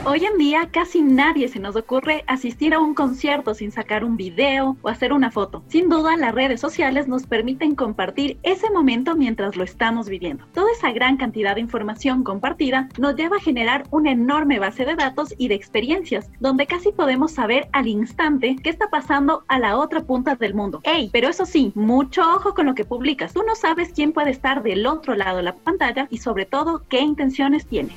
Hoy 0.04 0.24
en 0.24 0.38
día 0.38 0.68
casi 0.70 1.02
nadie 1.02 1.48
se 1.48 1.58
nos 1.58 1.76
ocurre 1.76 2.24
asistir 2.26 2.74
a 2.74 2.80
un 2.80 2.94
concierto 2.94 3.54
sin 3.54 3.72
sacar 3.72 4.04
un 4.04 4.16
video 4.16 4.76
o 4.82 4.88
hacer 4.88 5.09
una 5.12 5.30
foto. 5.30 5.62
Sin 5.68 5.88
duda, 5.88 6.16
las 6.16 6.34
redes 6.34 6.60
sociales 6.60 7.08
nos 7.08 7.26
permiten 7.26 7.74
compartir 7.74 8.38
ese 8.42 8.70
momento 8.70 9.16
mientras 9.16 9.56
lo 9.56 9.64
estamos 9.64 10.08
viviendo. 10.08 10.46
Toda 10.54 10.70
esa 10.72 10.92
gran 10.92 11.16
cantidad 11.16 11.54
de 11.54 11.60
información 11.60 12.22
compartida 12.22 12.88
nos 12.98 13.16
lleva 13.16 13.36
a 13.36 13.40
generar 13.40 13.84
una 13.90 14.12
enorme 14.12 14.58
base 14.58 14.84
de 14.84 14.96
datos 14.96 15.34
y 15.38 15.48
de 15.48 15.54
experiencias, 15.54 16.30
donde 16.40 16.66
casi 16.66 16.92
podemos 16.92 17.32
saber 17.32 17.68
al 17.72 17.86
instante 17.86 18.56
qué 18.62 18.70
está 18.70 18.88
pasando 18.88 19.44
a 19.48 19.58
la 19.58 19.76
otra 19.76 20.02
punta 20.02 20.34
del 20.34 20.54
mundo. 20.54 20.80
¡Ey! 20.84 21.10
Pero 21.12 21.28
eso 21.28 21.46
sí, 21.46 21.72
mucho 21.74 22.22
ojo 22.22 22.54
con 22.54 22.66
lo 22.66 22.74
que 22.74 22.84
publicas. 22.84 23.32
Tú 23.32 23.42
no 23.46 23.54
sabes 23.54 23.92
quién 23.94 24.12
puede 24.12 24.30
estar 24.30 24.62
del 24.62 24.86
otro 24.86 25.14
lado 25.14 25.38
de 25.38 25.42
la 25.44 25.54
pantalla 25.54 26.06
y 26.10 26.18
sobre 26.18 26.46
todo 26.46 26.82
qué 26.88 27.00
intenciones 27.00 27.66
tiene. 27.66 27.90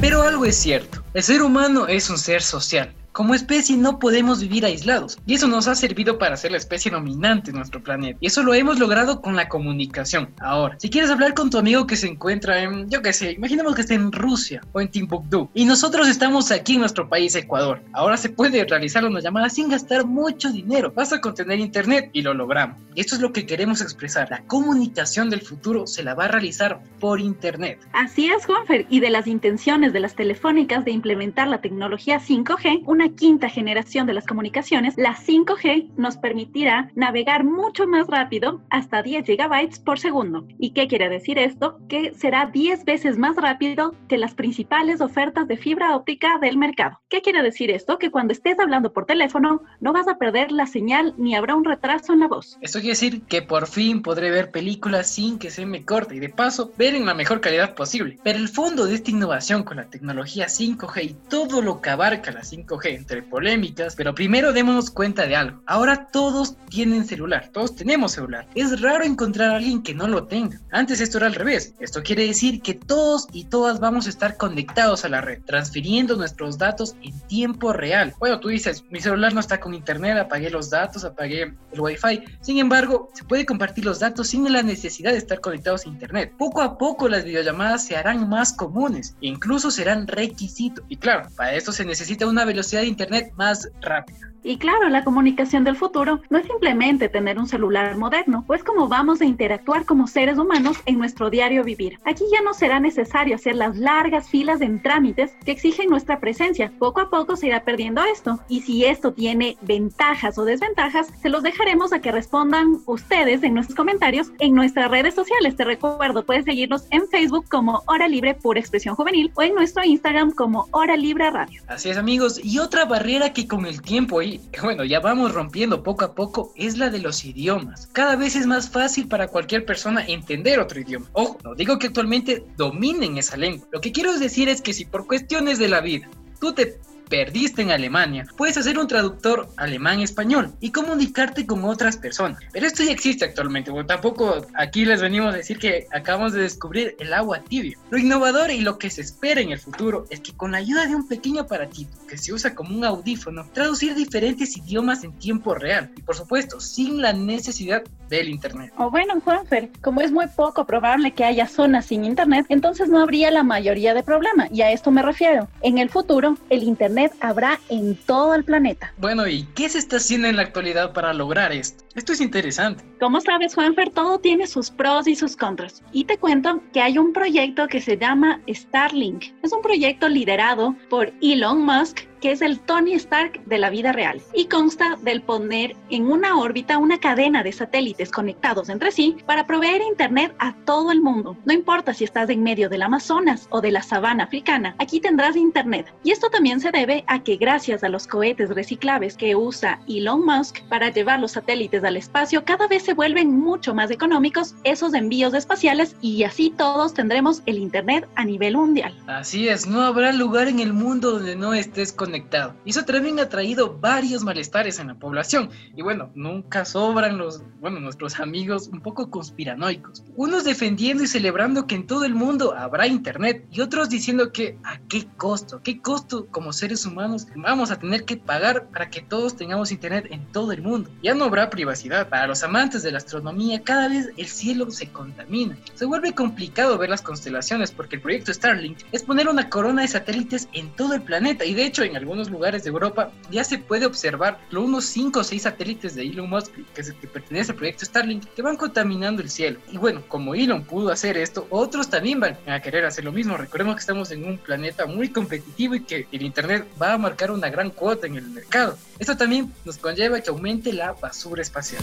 Pero 0.00 0.22
algo 0.22 0.44
es 0.44 0.56
cierto, 0.56 1.02
el 1.14 1.22
ser 1.22 1.42
humano 1.42 1.86
es 1.88 2.10
un 2.10 2.18
ser 2.18 2.42
social 2.42 2.92
como 3.16 3.34
especie 3.34 3.78
no 3.78 3.98
podemos 3.98 4.42
vivir 4.42 4.66
aislados 4.66 5.16
y 5.24 5.32
eso 5.32 5.48
nos 5.48 5.68
ha 5.68 5.74
servido 5.74 6.18
para 6.18 6.36
ser 6.36 6.50
la 6.50 6.58
especie 6.58 6.90
dominante 6.90 7.48
en 7.48 7.56
nuestro 7.56 7.82
planeta. 7.82 8.18
Y 8.20 8.26
eso 8.26 8.42
lo 8.42 8.52
hemos 8.52 8.78
logrado 8.78 9.22
con 9.22 9.36
la 9.36 9.48
comunicación. 9.48 10.34
Ahora, 10.38 10.76
si 10.78 10.90
quieres 10.90 11.08
hablar 11.10 11.32
con 11.32 11.48
tu 11.48 11.56
amigo 11.56 11.86
que 11.86 11.96
se 11.96 12.08
encuentra 12.08 12.62
en, 12.62 12.90
yo 12.90 13.00
qué 13.00 13.14
sé, 13.14 13.32
imaginemos 13.32 13.74
que 13.74 13.80
esté 13.80 13.94
en 13.94 14.12
Rusia 14.12 14.60
o 14.72 14.82
en 14.82 14.90
Timbuktu 14.90 15.48
y 15.54 15.64
nosotros 15.64 16.08
estamos 16.08 16.50
aquí 16.50 16.74
en 16.74 16.80
nuestro 16.80 17.08
país, 17.08 17.34
Ecuador. 17.34 17.80
Ahora 17.94 18.18
se 18.18 18.28
puede 18.28 18.62
realizar 18.66 19.02
una 19.02 19.20
llamada 19.20 19.48
sin 19.48 19.70
gastar 19.70 20.04
mucho 20.04 20.52
dinero. 20.52 20.92
Basta 20.94 21.18
con 21.18 21.34
tener 21.34 21.58
internet 21.58 22.10
y 22.12 22.20
lo 22.20 22.34
logramos. 22.34 22.76
Y 22.94 23.00
esto 23.00 23.14
es 23.14 23.22
lo 23.22 23.32
que 23.32 23.46
queremos 23.46 23.80
expresar. 23.80 24.28
La 24.30 24.42
comunicación 24.42 25.30
del 25.30 25.40
futuro 25.40 25.86
se 25.86 26.02
la 26.02 26.14
va 26.14 26.26
a 26.26 26.28
realizar 26.28 26.82
por 27.00 27.18
internet. 27.18 27.78
Así 27.94 28.26
es, 28.26 28.44
Juanfer. 28.44 28.84
Y 28.90 29.00
de 29.00 29.08
las 29.08 29.26
intenciones 29.26 29.94
de 29.94 30.00
las 30.00 30.14
telefónicas 30.14 30.84
de 30.84 30.90
implementar 30.90 31.48
la 31.48 31.62
tecnología 31.62 32.20
5G, 32.20 32.82
una 32.84 33.05
quinta 33.14 33.48
generación 33.48 34.06
de 34.06 34.14
las 34.14 34.26
comunicaciones, 34.26 34.94
la 34.96 35.16
5G 35.16 35.90
nos 35.96 36.16
permitirá 36.16 36.90
navegar 36.94 37.44
mucho 37.44 37.86
más 37.86 38.06
rápido, 38.06 38.62
hasta 38.70 39.02
10 39.02 39.26
gigabytes 39.26 39.78
por 39.78 39.98
segundo. 39.98 40.46
¿Y 40.58 40.70
qué 40.70 40.88
quiere 40.88 41.08
decir 41.08 41.38
esto? 41.38 41.78
Que 41.88 42.14
será 42.14 42.46
10 42.46 42.84
veces 42.84 43.18
más 43.18 43.36
rápido 43.36 43.94
que 44.08 44.18
las 44.18 44.34
principales 44.34 45.00
ofertas 45.00 45.48
de 45.48 45.56
fibra 45.56 45.96
óptica 45.96 46.38
del 46.40 46.56
mercado. 46.56 47.00
¿Qué 47.08 47.22
quiere 47.22 47.42
decir 47.42 47.70
esto? 47.70 47.98
Que 47.98 48.10
cuando 48.10 48.32
estés 48.32 48.58
hablando 48.58 48.92
por 48.92 49.06
teléfono 49.06 49.62
no 49.80 49.92
vas 49.92 50.08
a 50.08 50.18
perder 50.18 50.52
la 50.52 50.66
señal 50.66 51.14
ni 51.16 51.34
habrá 51.34 51.54
un 51.54 51.64
retraso 51.64 52.12
en 52.12 52.20
la 52.20 52.28
voz. 52.28 52.58
Esto 52.60 52.78
quiere 52.78 52.92
decir 52.92 53.22
que 53.22 53.42
por 53.42 53.66
fin 53.66 54.02
podré 54.02 54.30
ver 54.30 54.50
películas 54.50 55.08
sin 55.08 55.38
que 55.38 55.50
se 55.50 55.66
me 55.66 55.84
corte 55.84 56.16
y 56.16 56.20
de 56.20 56.28
paso 56.28 56.72
ver 56.76 56.94
en 56.94 57.06
la 57.06 57.14
mejor 57.14 57.40
calidad 57.40 57.74
posible. 57.74 58.18
Pero 58.22 58.38
el 58.38 58.48
fondo 58.48 58.86
de 58.86 58.94
esta 58.94 59.10
innovación 59.10 59.62
con 59.62 59.76
la 59.76 59.90
tecnología 59.90 60.46
5G 60.46 61.04
y 61.04 61.16
todo 61.28 61.62
lo 61.62 61.80
que 61.80 61.90
abarca 61.90 62.32
la 62.32 62.42
5G 62.42 62.95
entre 62.96 63.22
polémicas, 63.22 63.94
pero 63.96 64.14
primero 64.14 64.52
démonos 64.52 64.90
cuenta 64.90 65.26
de 65.26 65.36
algo. 65.36 65.62
Ahora 65.66 66.08
todos 66.12 66.56
tienen 66.68 67.04
celular, 67.06 67.50
todos 67.52 67.76
tenemos 67.76 68.12
celular. 68.12 68.46
Es 68.54 68.80
raro 68.80 69.04
encontrar 69.04 69.50
a 69.50 69.56
alguien 69.56 69.82
que 69.82 69.94
no 69.94 70.08
lo 70.08 70.24
tenga. 70.26 70.60
Antes 70.70 71.00
esto 71.00 71.18
era 71.18 71.26
al 71.26 71.34
revés. 71.34 71.74
Esto 71.80 72.02
quiere 72.02 72.26
decir 72.26 72.62
que 72.62 72.74
todos 72.74 73.28
y 73.32 73.44
todas 73.44 73.80
vamos 73.80 74.06
a 74.06 74.10
estar 74.10 74.36
conectados 74.36 75.04
a 75.04 75.08
la 75.08 75.20
red, 75.20 75.40
transfiriendo 75.44 76.16
nuestros 76.16 76.58
datos 76.58 76.96
en 77.02 77.18
tiempo 77.28 77.72
real. 77.72 78.14
Bueno, 78.18 78.40
tú 78.40 78.48
dices, 78.48 78.84
mi 78.90 79.00
celular 79.00 79.34
no 79.34 79.40
está 79.40 79.60
con 79.60 79.74
internet, 79.74 80.16
apagué 80.18 80.50
los 80.50 80.70
datos, 80.70 81.04
apagué 81.04 81.54
el 81.72 81.80
wifi. 81.80 82.22
Sin 82.40 82.58
embargo, 82.58 83.10
se 83.14 83.24
puede 83.24 83.46
compartir 83.46 83.84
los 83.84 84.00
datos 84.00 84.28
sin 84.28 84.46
la 84.52 84.62
necesidad 84.62 85.12
de 85.12 85.18
estar 85.18 85.40
conectados 85.40 85.84
a 85.84 85.88
internet. 85.88 86.32
Poco 86.38 86.62
a 86.62 86.78
poco 86.78 87.08
las 87.08 87.24
videollamadas 87.24 87.84
se 87.84 87.96
harán 87.96 88.28
más 88.28 88.52
comunes 88.52 88.76
incluso 89.20 89.70
serán 89.70 90.06
requisito. 90.06 90.82
Y 90.88 90.96
claro, 90.96 91.28
para 91.36 91.54
esto 91.54 91.72
se 91.72 91.84
necesita 91.84 92.26
una 92.26 92.44
velocidad 92.44 92.82
Internet 92.86 93.32
más 93.36 93.68
rápida. 93.82 94.26
Y 94.46 94.58
claro, 94.58 94.88
la 94.88 95.02
comunicación 95.02 95.64
del 95.64 95.74
futuro 95.74 96.20
no 96.30 96.38
es 96.38 96.46
simplemente 96.46 97.08
tener 97.08 97.36
un 97.36 97.48
celular 97.48 97.96
moderno, 97.96 98.44
pues 98.46 98.62
como 98.62 98.86
vamos 98.86 99.20
a 99.20 99.24
interactuar 99.24 99.84
como 99.84 100.06
seres 100.06 100.38
humanos 100.38 100.76
en 100.86 100.98
nuestro 100.98 101.30
diario 101.30 101.64
vivir. 101.64 101.98
Aquí 102.04 102.22
ya 102.32 102.42
no 102.42 102.54
será 102.54 102.78
necesario 102.78 103.34
hacer 103.34 103.56
las 103.56 103.76
largas 103.76 104.28
filas 104.28 104.60
en 104.60 104.80
trámites 104.80 105.32
que 105.44 105.50
exigen 105.50 105.90
nuestra 105.90 106.20
presencia. 106.20 106.72
Poco 106.78 107.00
a 107.00 107.10
poco 107.10 107.34
se 107.34 107.48
irá 107.48 107.64
perdiendo 107.64 108.04
esto. 108.04 108.38
Y 108.48 108.60
si 108.60 108.84
esto 108.84 109.12
tiene 109.12 109.56
ventajas 109.62 110.38
o 110.38 110.44
desventajas, 110.44 111.08
se 111.20 111.28
los 111.28 111.42
dejaremos 111.42 111.92
a 111.92 112.00
que 112.00 112.12
respondan 112.12 112.78
ustedes 112.86 113.42
en 113.42 113.54
nuestros 113.54 113.74
comentarios 113.74 114.30
en 114.38 114.54
nuestras 114.54 114.88
redes 114.92 115.16
sociales. 115.16 115.56
Te 115.56 115.64
recuerdo, 115.64 116.24
puedes 116.24 116.44
seguirnos 116.44 116.86
en 116.90 117.08
Facebook 117.08 117.46
como 117.48 117.82
Hora 117.86 118.06
Libre 118.06 118.34
por 118.34 118.58
Expresión 118.58 118.94
Juvenil 118.94 119.32
o 119.34 119.42
en 119.42 119.56
nuestro 119.56 119.82
Instagram 119.82 120.30
como 120.30 120.68
Hora 120.70 120.96
Libre 120.96 121.32
Radio. 121.32 121.62
Así 121.66 121.90
es 121.90 121.96
amigos, 121.96 122.40
y 122.44 122.60
otra 122.60 122.75
barrera 122.84 123.32
que 123.32 123.48
con 123.48 123.66
el 123.66 123.80
tiempo 123.82 124.22
y 124.22 124.40
bueno, 124.62 124.84
ya 124.84 125.00
vamos 125.00 125.32
rompiendo 125.32 125.82
poco 125.82 126.04
a 126.04 126.14
poco, 126.14 126.52
es 126.56 126.76
la 126.78 126.90
de 126.90 126.98
los 126.98 127.24
idiomas. 127.24 127.88
Cada 127.92 128.16
vez 128.16 128.36
es 128.36 128.46
más 128.46 128.68
fácil 128.68 129.08
para 129.08 129.28
cualquier 129.28 129.64
persona 129.64 130.04
entender 130.06 130.60
otro 130.60 130.80
idioma. 130.80 131.06
Ojo, 131.12 131.38
no 131.42 131.54
digo 131.54 131.78
que 131.78 131.88
actualmente 131.88 132.44
dominen 132.56 133.18
esa 133.18 133.36
lengua. 133.36 133.66
Lo 133.72 133.80
que 133.80 133.92
quiero 133.92 134.18
decir 134.18 134.48
es 134.48 134.60
que 134.60 134.72
si 134.72 134.84
por 134.84 135.06
cuestiones 135.06 135.58
de 135.58 135.68
la 135.68 135.80
vida 135.80 136.08
tú 136.40 136.52
te 136.52 136.78
perdiste 137.08 137.62
en 137.62 137.70
Alemania, 137.70 138.26
puedes 138.36 138.56
hacer 138.56 138.78
un 138.78 138.88
traductor 138.88 139.48
alemán-español 139.56 140.52
y 140.60 140.70
comunicarte 140.70 141.46
con 141.46 141.64
otras 141.64 141.96
personas. 141.96 142.40
Pero 142.52 142.66
esto 142.66 142.82
ya 142.82 142.92
existe 142.92 143.24
actualmente, 143.24 143.70
bueno, 143.70 143.86
tampoco 143.86 144.46
aquí 144.54 144.84
les 144.84 145.00
venimos 145.00 145.34
a 145.34 145.36
decir 145.36 145.58
que 145.58 145.86
acabamos 145.92 146.32
de 146.32 146.42
descubrir 146.42 146.96
el 146.98 147.12
agua 147.12 147.40
tibia. 147.40 147.78
Lo 147.90 147.98
innovador 147.98 148.50
y 148.50 148.60
lo 148.60 148.78
que 148.78 148.90
se 148.90 149.02
espera 149.02 149.40
en 149.40 149.50
el 149.50 149.58
futuro 149.58 150.06
es 150.10 150.20
que 150.20 150.32
con 150.32 150.52
la 150.52 150.58
ayuda 150.58 150.86
de 150.86 150.94
un 150.94 151.06
pequeño 151.08 151.42
aparatito 151.42 151.96
que 152.08 152.18
se 152.18 152.32
usa 152.32 152.54
como 152.54 152.76
un 152.76 152.84
audífono, 152.84 153.46
traducir 153.52 153.94
diferentes 153.94 154.56
idiomas 154.56 155.04
en 155.04 155.12
tiempo 155.12 155.54
real 155.54 155.90
y 155.96 156.02
por 156.02 156.16
supuesto 156.16 156.60
sin 156.60 157.00
la 157.00 157.12
necesidad 157.12 157.82
del 158.08 158.28
internet. 158.28 158.72
O 158.78 158.90
bueno, 158.90 159.20
Juanfer, 159.20 159.70
como 159.82 160.00
es 160.00 160.12
muy 160.12 160.26
poco 160.28 160.64
probable 160.64 161.12
que 161.12 161.24
haya 161.24 161.46
zonas 161.46 161.86
sin 161.86 162.04
internet, 162.04 162.46
entonces 162.48 162.88
no 162.88 163.00
habría 163.00 163.30
la 163.30 163.42
mayoría 163.42 163.94
de 163.94 164.02
problemas 164.02 164.48
y 164.52 164.62
a 164.62 164.70
esto 164.70 164.90
me 164.90 165.02
refiero. 165.02 165.48
En 165.62 165.78
el 165.78 165.90
futuro, 165.90 166.36
el 166.50 166.62
internet 166.62 166.95
habrá 167.20 167.60
en 167.68 167.96
todo 167.96 168.34
el 168.34 168.44
planeta. 168.44 168.92
Bueno, 168.98 169.26
¿y 169.26 169.44
qué 169.54 169.68
se 169.68 169.78
está 169.78 169.96
haciendo 169.96 170.28
en 170.28 170.36
la 170.36 170.42
actualidad 170.42 170.92
para 170.92 171.12
lograr 171.12 171.52
esto? 171.52 171.84
Esto 171.94 172.12
es 172.12 172.20
interesante. 172.20 172.84
Como 173.00 173.20
sabes, 173.20 173.54
Juanfer, 173.54 173.90
todo 173.90 174.18
tiene 174.18 174.46
sus 174.46 174.70
pros 174.70 175.06
y 175.06 175.16
sus 175.16 175.36
contras. 175.36 175.82
Y 175.92 176.04
te 176.04 176.18
cuento 176.18 176.62
que 176.72 176.80
hay 176.80 176.98
un 176.98 177.12
proyecto 177.12 177.66
que 177.68 177.80
se 177.80 177.96
llama 177.96 178.40
Starlink. 178.48 179.24
Es 179.42 179.52
un 179.52 179.62
proyecto 179.62 180.08
liderado 180.08 180.74
por 180.90 181.12
Elon 181.22 181.64
Musk 181.64 182.00
que 182.20 182.32
es 182.32 182.42
el 182.42 182.60
Tony 182.60 182.94
Stark 182.94 183.44
de 183.44 183.58
la 183.58 183.70
vida 183.70 183.92
real 183.92 184.22
y 184.34 184.46
consta 184.46 184.96
del 185.02 185.22
poner 185.22 185.76
en 185.90 186.10
una 186.10 186.38
órbita 186.38 186.78
una 186.78 186.98
cadena 186.98 187.42
de 187.42 187.52
satélites 187.52 188.10
conectados 188.10 188.68
entre 188.68 188.90
sí 188.90 189.16
para 189.26 189.46
proveer 189.46 189.82
internet 189.82 190.34
a 190.38 190.54
todo 190.64 190.90
el 190.92 191.00
mundo. 191.00 191.36
No 191.44 191.52
importa 191.52 191.94
si 191.94 192.04
estás 192.04 192.30
en 192.30 192.42
medio 192.42 192.68
del 192.68 192.82
Amazonas 192.82 193.46
o 193.50 193.60
de 193.60 193.70
la 193.70 193.82
sabana 193.82 194.24
africana, 194.24 194.74
aquí 194.78 195.00
tendrás 195.00 195.36
internet. 195.36 195.92
Y 196.02 196.10
esto 196.10 196.30
también 196.30 196.60
se 196.60 196.70
debe 196.70 197.04
a 197.06 197.22
que 197.22 197.36
gracias 197.36 197.84
a 197.84 197.88
los 197.88 198.06
cohetes 198.06 198.50
reciclables 198.50 199.16
que 199.16 199.36
usa 199.36 199.80
Elon 199.88 200.24
Musk 200.24 200.62
para 200.68 200.90
llevar 200.90 201.20
los 201.20 201.32
satélites 201.32 201.84
al 201.84 201.96
espacio, 201.96 202.44
cada 202.44 202.66
vez 202.66 202.82
se 202.82 202.94
vuelven 202.94 203.30
mucho 203.30 203.74
más 203.74 203.90
económicos 203.90 204.54
esos 204.64 204.94
envíos 204.94 205.34
espaciales 205.34 205.96
y 206.00 206.22
así 206.24 206.50
todos 206.56 206.94
tendremos 206.94 207.42
el 207.46 207.58
internet 207.58 208.08
a 208.14 208.24
nivel 208.24 208.56
mundial. 208.56 208.94
Así 209.06 209.48
es, 209.48 209.66
no 209.66 209.82
habrá 209.82 210.12
lugar 210.12 210.48
en 210.48 210.60
el 210.60 210.72
mundo 210.72 211.12
donde 211.12 211.36
no 211.36 211.54
estés 211.54 211.92
conectado 211.92 212.05
conectado. 212.06 212.54
Y 212.64 212.70
eso 212.70 212.84
también 212.84 213.18
ha 213.18 213.28
traído 213.28 213.78
varios 213.80 214.22
malestares 214.22 214.78
en 214.78 214.86
la 214.86 214.94
población. 214.94 215.50
Y 215.74 215.82
bueno, 215.82 216.10
nunca 216.14 216.64
sobran 216.64 217.18
los, 217.18 217.42
bueno, 217.60 217.80
nuestros 217.80 218.20
amigos 218.20 218.68
un 218.72 218.80
poco 218.80 219.10
conspiranoicos. 219.10 220.04
Unos 220.14 220.44
defendiendo 220.44 221.02
y 221.02 221.08
celebrando 221.08 221.66
que 221.66 221.74
en 221.74 221.86
todo 221.88 222.04
el 222.04 222.14
mundo 222.14 222.54
habrá 222.56 222.86
internet 222.86 223.44
y 223.50 223.60
otros 223.60 223.88
diciendo 223.88 224.30
que 224.30 224.56
a 224.62 224.78
qué 224.88 225.08
costo, 225.16 225.60
qué 225.64 225.80
costo 225.82 226.26
como 226.26 226.52
seres 226.52 226.86
humanos 226.86 227.26
vamos 227.34 227.72
a 227.72 227.78
tener 227.80 228.04
que 228.04 228.16
pagar 228.16 228.68
para 228.68 228.88
que 228.88 229.00
todos 229.00 229.34
tengamos 229.34 229.72
internet 229.72 230.06
en 230.10 230.26
todo 230.26 230.52
el 230.52 230.62
mundo. 230.62 230.88
Ya 231.02 231.14
no 231.14 231.24
habrá 231.24 231.50
privacidad. 231.50 232.08
Para 232.08 232.28
los 232.28 232.44
amantes 232.44 232.84
de 232.84 232.92
la 232.92 232.98
astronomía, 232.98 233.62
cada 233.64 233.88
vez 233.88 234.10
el 234.16 234.26
cielo 234.28 234.70
se 234.70 234.90
contamina. 234.90 235.58
Se 235.74 235.86
vuelve 235.86 236.14
complicado 236.14 236.78
ver 236.78 236.90
las 236.90 237.02
constelaciones 237.02 237.72
porque 237.72 237.96
el 237.96 238.02
proyecto 238.02 238.32
Starlink 238.32 238.78
es 238.92 239.02
poner 239.02 239.28
una 239.28 239.50
corona 239.50 239.82
de 239.82 239.88
satélites 239.88 240.48
en 240.52 240.70
todo 240.76 240.94
el 240.94 241.02
planeta 241.02 241.44
y 241.44 241.54
de 241.54 241.66
hecho 241.66 241.82
en 241.82 241.95
algunos 241.96 242.30
lugares 242.30 242.64
de 242.64 242.70
Europa 242.70 243.10
ya 243.30 243.44
se 243.44 243.58
puede 243.58 243.86
observar 243.86 244.38
los 244.50 244.64
unos 244.64 244.84
5 244.86 245.20
o 245.20 245.24
6 245.24 245.42
satélites 245.42 245.94
de 245.94 246.02
Elon 246.02 246.28
Musk 246.28 246.52
que, 246.74 246.82
que 246.82 247.06
pertenece 247.06 247.52
al 247.52 247.56
proyecto 247.56 247.84
Starlink 247.84 248.24
que 248.34 248.42
van 248.42 248.56
contaminando 248.56 249.22
el 249.22 249.30
cielo. 249.30 249.60
Y 249.70 249.78
bueno, 249.78 250.02
como 250.08 250.34
Elon 250.34 250.64
pudo 250.64 250.90
hacer 250.90 251.16
esto, 251.16 251.46
otros 251.50 251.88
también 251.88 252.20
van 252.20 252.36
a 252.46 252.60
querer 252.60 252.84
hacer 252.84 253.04
lo 253.04 253.12
mismo. 253.12 253.36
Recordemos 253.36 253.76
que 253.76 253.80
estamos 253.80 254.10
en 254.10 254.24
un 254.24 254.38
planeta 254.38 254.86
muy 254.86 255.08
competitivo 255.10 255.74
y 255.74 255.84
que 255.84 256.06
el 256.12 256.22
Internet 256.22 256.66
va 256.80 256.94
a 256.94 256.98
marcar 256.98 257.30
una 257.30 257.48
gran 257.48 257.70
cuota 257.70 258.06
en 258.06 258.16
el 258.16 258.28
mercado. 258.28 258.76
Esto 258.98 259.16
también 259.16 259.52
nos 259.64 259.78
conlleva 259.78 260.20
que 260.20 260.30
aumente 260.30 260.72
la 260.72 260.92
basura 260.92 261.42
espacial. 261.42 261.82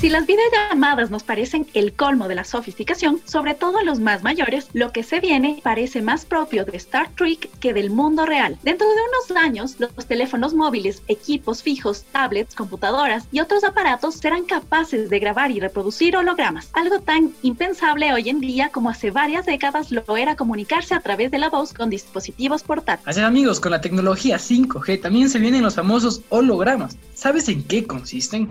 Si 0.00 0.08
las 0.08 0.28
videollamadas 0.28 1.10
nos 1.10 1.24
parecen 1.24 1.66
el 1.74 1.92
colmo 1.92 2.28
de 2.28 2.36
la 2.36 2.44
sofisticación, 2.44 3.20
sobre 3.24 3.54
todo 3.54 3.78
a 3.78 3.82
los 3.82 3.98
más 3.98 4.22
mayores, 4.22 4.68
lo 4.72 4.92
que 4.92 5.02
se 5.02 5.18
viene 5.18 5.60
parece 5.64 6.02
más 6.02 6.24
propio 6.24 6.64
de 6.64 6.76
Star 6.76 7.10
Trek 7.16 7.50
que 7.58 7.74
del 7.74 7.90
mundo 7.90 8.24
real. 8.24 8.56
Dentro 8.62 8.86
de 8.86 8.94
unos 8.94 9.42
años, 9.42 9.74
los 9.80 10.06
teléfonos 10.06 10.54
móviles, 10.54 11.02
equipos 11.08 11.64
fijos, 11.64 12.04
tablets, 12.12 12.54
computadoras 12.54 13.26
y 13.32 13.40
otros 13.40 13.64
aparatos 13.64 14.14
serán 14.14 14.44
capaces 14.44 15.10
de 15.10 15.18
grabar 15.18 15.50
y 15.50 15.58
reproducir 15.58 16.16
hologramas, 16.16 16.70
algo 16.74 17.00
tan 17.00 17.32
impensable 17.42 18.12
hoy 18.12 18.28
en 18.28 18.38
día 18.38 18.68
como 18.68 18.90
hace 18.90 19.10
varias 19.10 19.46
décadas 19.46 19.90
lo 19.90 20.16
era 20.16 20.36
comunicarse 20.36 20.94
a 20.94 21.00
través 21.00 21.32
de 21.32 21.38
la 21.38 21.50
voz 21.50 21.74
con 21.74 21.90
dispositivos 21.90 22.62
portátiles. 22.62 23.08
Así 23.08 23.20
amigos, 23.20 23.58
con 23.58 23.72
la 23.72 23.80
tecnología 23.80 24.36
5G 24.36 25.02
también 25.02 25.28
se 25.28 25.40
vienen 25.40 25.64
los 25.64 25.74
famosos 25.74 26.22
hologramas. 26.28 26.96
¿Sabes 27.14 27.48
en 27.48 27.64
qué 27.64 27.84
consisten? 27.84 28.48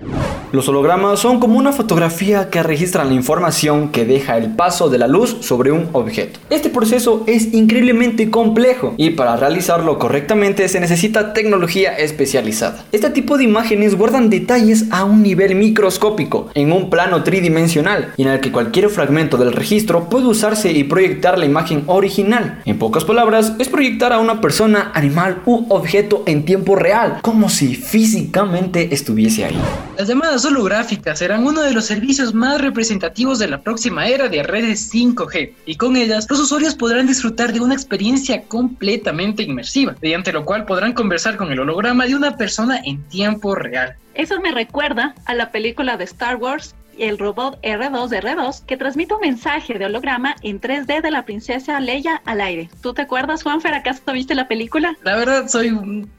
Los 0.52 0.68
hologramas 0.68 1.22
son 1.22 1.37
como 1.40 1.58
una 1.58 1.72
fotografía 1.72 2.50
que 2.50 2.64
registra 2.64 3.04
la 3.04 3.14
información 3.14 3.90
que 3.90 4.06
deja 4.06 4.38
el 4.38 4.56
paso 4.56 4.90
de 4.90 4.98
la 4.98 5.08
luz 5.08 5.38
sobre 5.42 5.72
un 5.72 5.90
objeto. 5.94 6.40
Este 6.50 6.70
proceso 6.70 7.24
es 7.28 7.54
increíblemente 7.54 8.30
complejo 8.30 8.94
y 8.98 9.12
para 9.12 9.36
realizarlo 9.36 10.00
correctamente 10.00 10.68
se 10.70 10.80
necesita 10.80 11.34
tecnología 11.34 11.98
especializada. 11.98 12.86
Este 12.92 13.10
tipo 13.10 13.38
de 13.38 13.44
imágenes 13.44 13.96
guardan 13.96 14.30
detalles 14.30 14.86
a 14.92 15.04
un 15.04 15.24
nivel 15.24 15.56
microscópico, 15.56 16.50
en 16.54 16.72
un 16.72 16.90
plano 16.90 17.24
tridimensional, 17.24 18.14
en 18.18 18.28
el 18.28 18.40
que 18.40 18.52
cualquier 18.52 18.90
fragmento 18.90 19.38
del 19.38 19.54
registro 19.54 20.10
puede 20.10 20.28
usarse 20.28 20.72
y 20.72 20.84
proyectar 20.84 21.38
la 21.38 21.46
imagen 21.46 21.84
original. 21.88 22.62
En 22.66 22.80
pocas 22.80 23.06
palabras, 23.06 23.54
es 23.60 23.70
proyectar 23.70 24.14
a 24.14 24.20
una 24.20 24.42
persona, 24.42 24.92
animal 24.94 25.42
u 25.46 25.66
objeto 25.70 26.24
en 26.26 26.46
tiempo 26.46 26.76
real, 26.76 27.20
como 27.22 27.50
si 27.50 27.76
físicamente 27.76 28.94
estuviese 28.94 29.46
ahí. 29.46 29.58
Las 29.98 30.08
llamadas 30.08 30.46
holográficas 30.46 31.22
serán 31.28 31.46
uno 31.46 31.62
de 31.62 31.74
los 31.74 31.84
servicios 31.84 32.34
más 32.34 32.62
representativos 32.62 33.38
de 33.38 33.50
la 33.50 33.60
próxima 33.60 34.08
era 34.08 34.30
de 34.30 34.44
redes 34.44 34.90
5G, 34.94 35.56
y 35.66 35.76
con 35.76 35.98
ellas 35.98 36.26
los 36.30 36.40
usuarios 36.40 36.74
podrán 36.74 37.06
disfrutar 37.06 37.52
de 37.52 37.60
una 37.60 37.74
experiencia 37.74 38.44
completamente 38.44 39.44
inmersiva, 39.44 39.98
mediante 40.02 40.32
lo 40.32 40.46
cual 40.46 40.64
podrán 40.66 40.94
conversar 40.94 41.36
con 41.36 41.52
el 41.52 41.60
holograma 41.60 42.06
de 42.06 42.16
una 42.16 42.38
persona 42.38 42.80
en 42.86 43.04
tiempo 43.10 43.56
real. 43.56 43.98
Eso 44.14 44.40
me 44.40 44.54
recuerda 44.54 45.16
a 45.26 45.36
la 45.36 45.52
película 45.52 45.98
de 45.98 46.06
Star 46.06 46.38
Wars 46.38 46.76
el 47.00 47.18
robot 47.18 47.62
R2R2 47.62 48.66
que 48.66 48.78
transmite 48.78 49.14
un 49.14 49.22
mensaje 49.22 49.78
de 49.78 49.86
holograma 49.86 50.36
en 50.42 50.60
3D 50.60 51.02
de 51.02 51.12
la 51.12 51.26
princesa 51.26 51.80
Leia 51.80 52.22
al 52.26 52.42
aire. 52.42 52.70
¿Tú 52.82 52.94
te 52.94 53.04
acuerdas, 53.04 53.44
Juanfer? 53.44 53.74
¿Acaso 53.74 54.02
viste 54.14 54.36
la 54.36 54.48
película? 54.48 54.96
La 55.04 55.16
verdad, 55.16 55.48
soy 55.48 55.72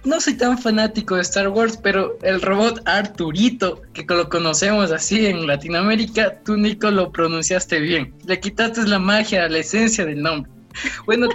no 0.05 0.21
soy 0.21 0.35
tan 0.35 0.59
fanático 0.59 1.17
de 1.17 1.23
Star 1.23 1.49
Wars, 1.49 1.79
pero 1.83 2.19
el 2.23 2.41
robot 2.41 2.83
Arturito, 2.87 3.83
que 3.93 4.05
lo 4.09 4.29
conocemos 4.29 4.91
así 4.91 5.27
en 5.27 5.47
Latinoamérica, 5.47 6.41
tú, 6.45 6.57
Nico, 6.57 6.91
lo 6.91 7.13
pronunciaste 7.13 7.81
bien. 7.81 8.15
Le 8.27 8.41
quitaste 8.41 8.83
la 8.87 8.99
magia, 8.99 9.49
la 9.49 9.59
esencia 9.59 10.05
del 10.05 10.23
nombre. 10.23 10.51
Bueno, 11.07 11.29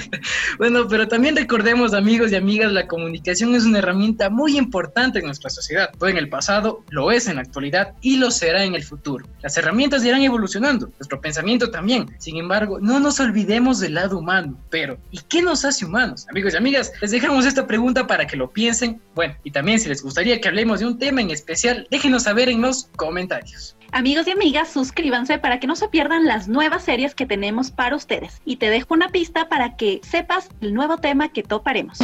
bueno, 0.58 0.88
pero 0.88 1.08
también 1.08 1.36
recordemos, 1.36 1.94
amigos 1.94 2.32
y 2.32 2.36
amigas, 2.36 2.72
la 2.72 2.86
comunicación 2.86 3.54
es 3.54 3.64
una 3.64 3.78
herramienta 3.78 4.30
muy 4.30 4.58
importante 4.58 5.20
en 5.20 5.26
nuestra 5.26 5.50
sociedad. 5.50 5.90
Fue 5.98 6.10
en 6.10 6.18
el 6.18 6.28
pasado, 6.28 6.84
lo 6.90 7.10
es 7.12 7.28
en 7.28 7.36
la 7.36 7.42
actualidad 7.42 7.94
y 8.00 8.16
lo 8.16 8.30
será 8.30 8.64
en 8.64 8.74
el 8.74 8.82
futuro. 8.82 9.26
Las 9.42 9.56
herramientas 9.56 10.04
irán 10.04 10.22
evolucionando, 10.22 10.90
nuestro 10.98 11.20
pensamiento 11.20 11.70
también. 11.70 12.14
Sin 12.18 12.36
embargo, 12.36 12.80
no 12.80 13.00
nos 13.00 13.20
olvidemos 13.20 13.80
del 13.80 13.94
lado 13.94 14.18
humano. 14.18 14.58
Pero, 14.70 14.98
¿y 15.10 15.18
qué 15.18 15.42
nos 15.42 15.64
hace 15.64 15.84
humanos? 15.84 16.26
Amigos 16.28 16.54
y 16.54 16.56
amigas, 16.56 16.92
les 17.00 17.10
dejamos 17.10 17.46
esta 17.46 17.66
pregunta 17.66 18.06
para 18.06 18.26
que 18.26 18.36
lo 18.36 18.50
piensen. 18.50 19.00
Bueno, 19.14 19.34
y 19.44 19.50
también 19.50 19.78
si 19.80 19.88
les 19.88 20.02
gustaría 20.02 20.40
que 20.40 20.48
hablemos 20.48 20.80
de 20.80 20.86
un 20.86 20.98
tema 20.98 21.20
en 21.20 21.30
especial, 21.30 21.86
déjenos 21.90 22.24
saber 22.24 22.48
en 22.48 22.60
los 22.62 22.88
comentarios. 22.96 23.76
Amigos 23.94 24.26
y 24.26 24.30
amigas, 24.30 24.70
suscríbanse 24.70 25.38
para 25.38 25.60
que 25.60 25.66
no 25.66 25.76
se 25.76 25.86
pierdan 25.86 26.24
las 26.24 26.48
nuevas 26.48 26.82
series 26.82 27.14
que 27.14 27.26
tenemos 27.26 27.70
para 27.70 27.94
ustedes. 27.94 28.40
Y 28.46 28.56
te 28.56 28.70
dejo 28.70 28.94
una 28.94 29.10
pista 29.10 29.50
para 29.50 29.76
que 29.76 30.00
sepas 30.02 30.48
el 30.62 30.72
nuevo 30.72 30.96
tema 30.96 31.28
que 31.28 31.42
toparemos. 31.42 31.98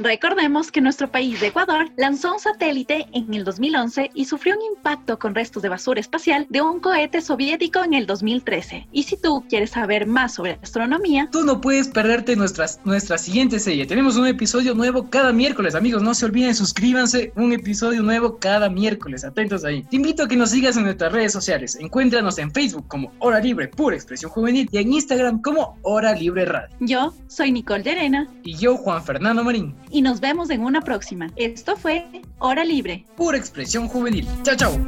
Recordemos 0.00 0.72
que 0.72 0.80
nuestro 0.80 1.10
país 1.10 1.40
de 1.40 1.48
Ecuador 1.48 1.90
lanzó 1.98 2.32
un 2.32 2.40
satélite 2.40 3.06
en 3.12 3.34
el 3.34 3.44
2011 3.44 4.10
y 4.14 4.24
sufrió 4.24 4.56
un 4.56 4.62
impacto 4.62 5.18
con 5.18 5.34
restos 5.34 5.62
de 5.62 5.68
basura 5.68 6.00
espacial 6.00 6.46
de 6.48 6.62
un 6.62 6.80
cohete 6.80 7.20
soviético 7.20 7.84
en 7.84 7.92
el 7.92 8.06
2013. 8.06 8.88
Y 8.92 9.02
si 9.02 9.18
tú 9.18 9.44
quieres 9.50 9.72
saber 9.72 10.06
más 10.06 10.32
sobre 10.32 10.58
astronomía, 10.62 11.28
tú 11.30 11.44
no 11.44 11.60
puedes 11.60 11.88
perderte 11.88 12.34
nuestras, 12.34 12.80
nuestra 12.84 13.18
siguiente 13.18 13.58
serie. 13.58 13.84
Tenemos 13.84 14.16
un 14.16 14.26
episodio 14.26 14.74
nuevo 14.74 15.10
cada 15.10 15.34
miércoles, 15.34 15.74
amigos. 15.74 16.02
No 16.02 16.14
se 16.14 16.24
olviden, 16.24 16.54
suscríbanse. 16.54 17.34
Un 17.36 17.52
episodio 17.52 18.02
nuevo 18.02 18.38
cada 18.38 18.70
miércoles. 18.70 19.22
Atentos 19.22 19.66
ahí. 19.66 19.82
Te 19.82 19.96
invito 19.96 20.22
a 20.22 20.28
que 20.28 20.36
nos 20.36 20.48
sigas 20.48 20.78
en 20.78 20.84
nuestras 20.84 21.12
redes 21.12 21.34
sociales. 21.34 21.76
Encuéntranos 21.78 22.38
en 22.38 22.50
Facebook 22.52 22.88
como 22.88 23.12
Hora 23.18 23.40
Libre 23.40 23.68
Pura 23.68 23.96
Expresión 23.96 24.30
Juvenil 24.30 24.66
y 24.72 24.78
en 24.78 24.94
Instagram 24.94 25.42
como 25.42 25.76
Hora 25.82 26.14
Libre 26.14 26.46
Radio. 26.46 26.74
Yo 26.80 27.12
soy 27.28 27.52
Nicole 27.52 27.82
Llerena. 27.82 28.26
Y 28.44 28.56
yo, 28.56 28.78
Juan 28.78 29.04
Fernando 29.04 29.44
Marín 29.44 29.74
y 29.90 30.02
nos 30.02 30.20
vemos 30.20 30.50
en 30.50 30.62
una 30.62 30.80
próxima. 30.80 31.28
Esto 31.36 31.76
fue 31.76 32.06
Hora 32.38 32.64
Libre. 32.64 33.04
Pura 33.16 33.36
expresión 33.36 33.88
juvenil. 33.88 34.26
Chao, 34.42 34.56
chao. 34.56 34.78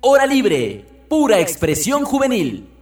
Hora 0.00 0.26
Libre. 0.26 0.84
Pura 1.08 1.40
expresión 1.40 2.04
juvenil. 2.04 2.75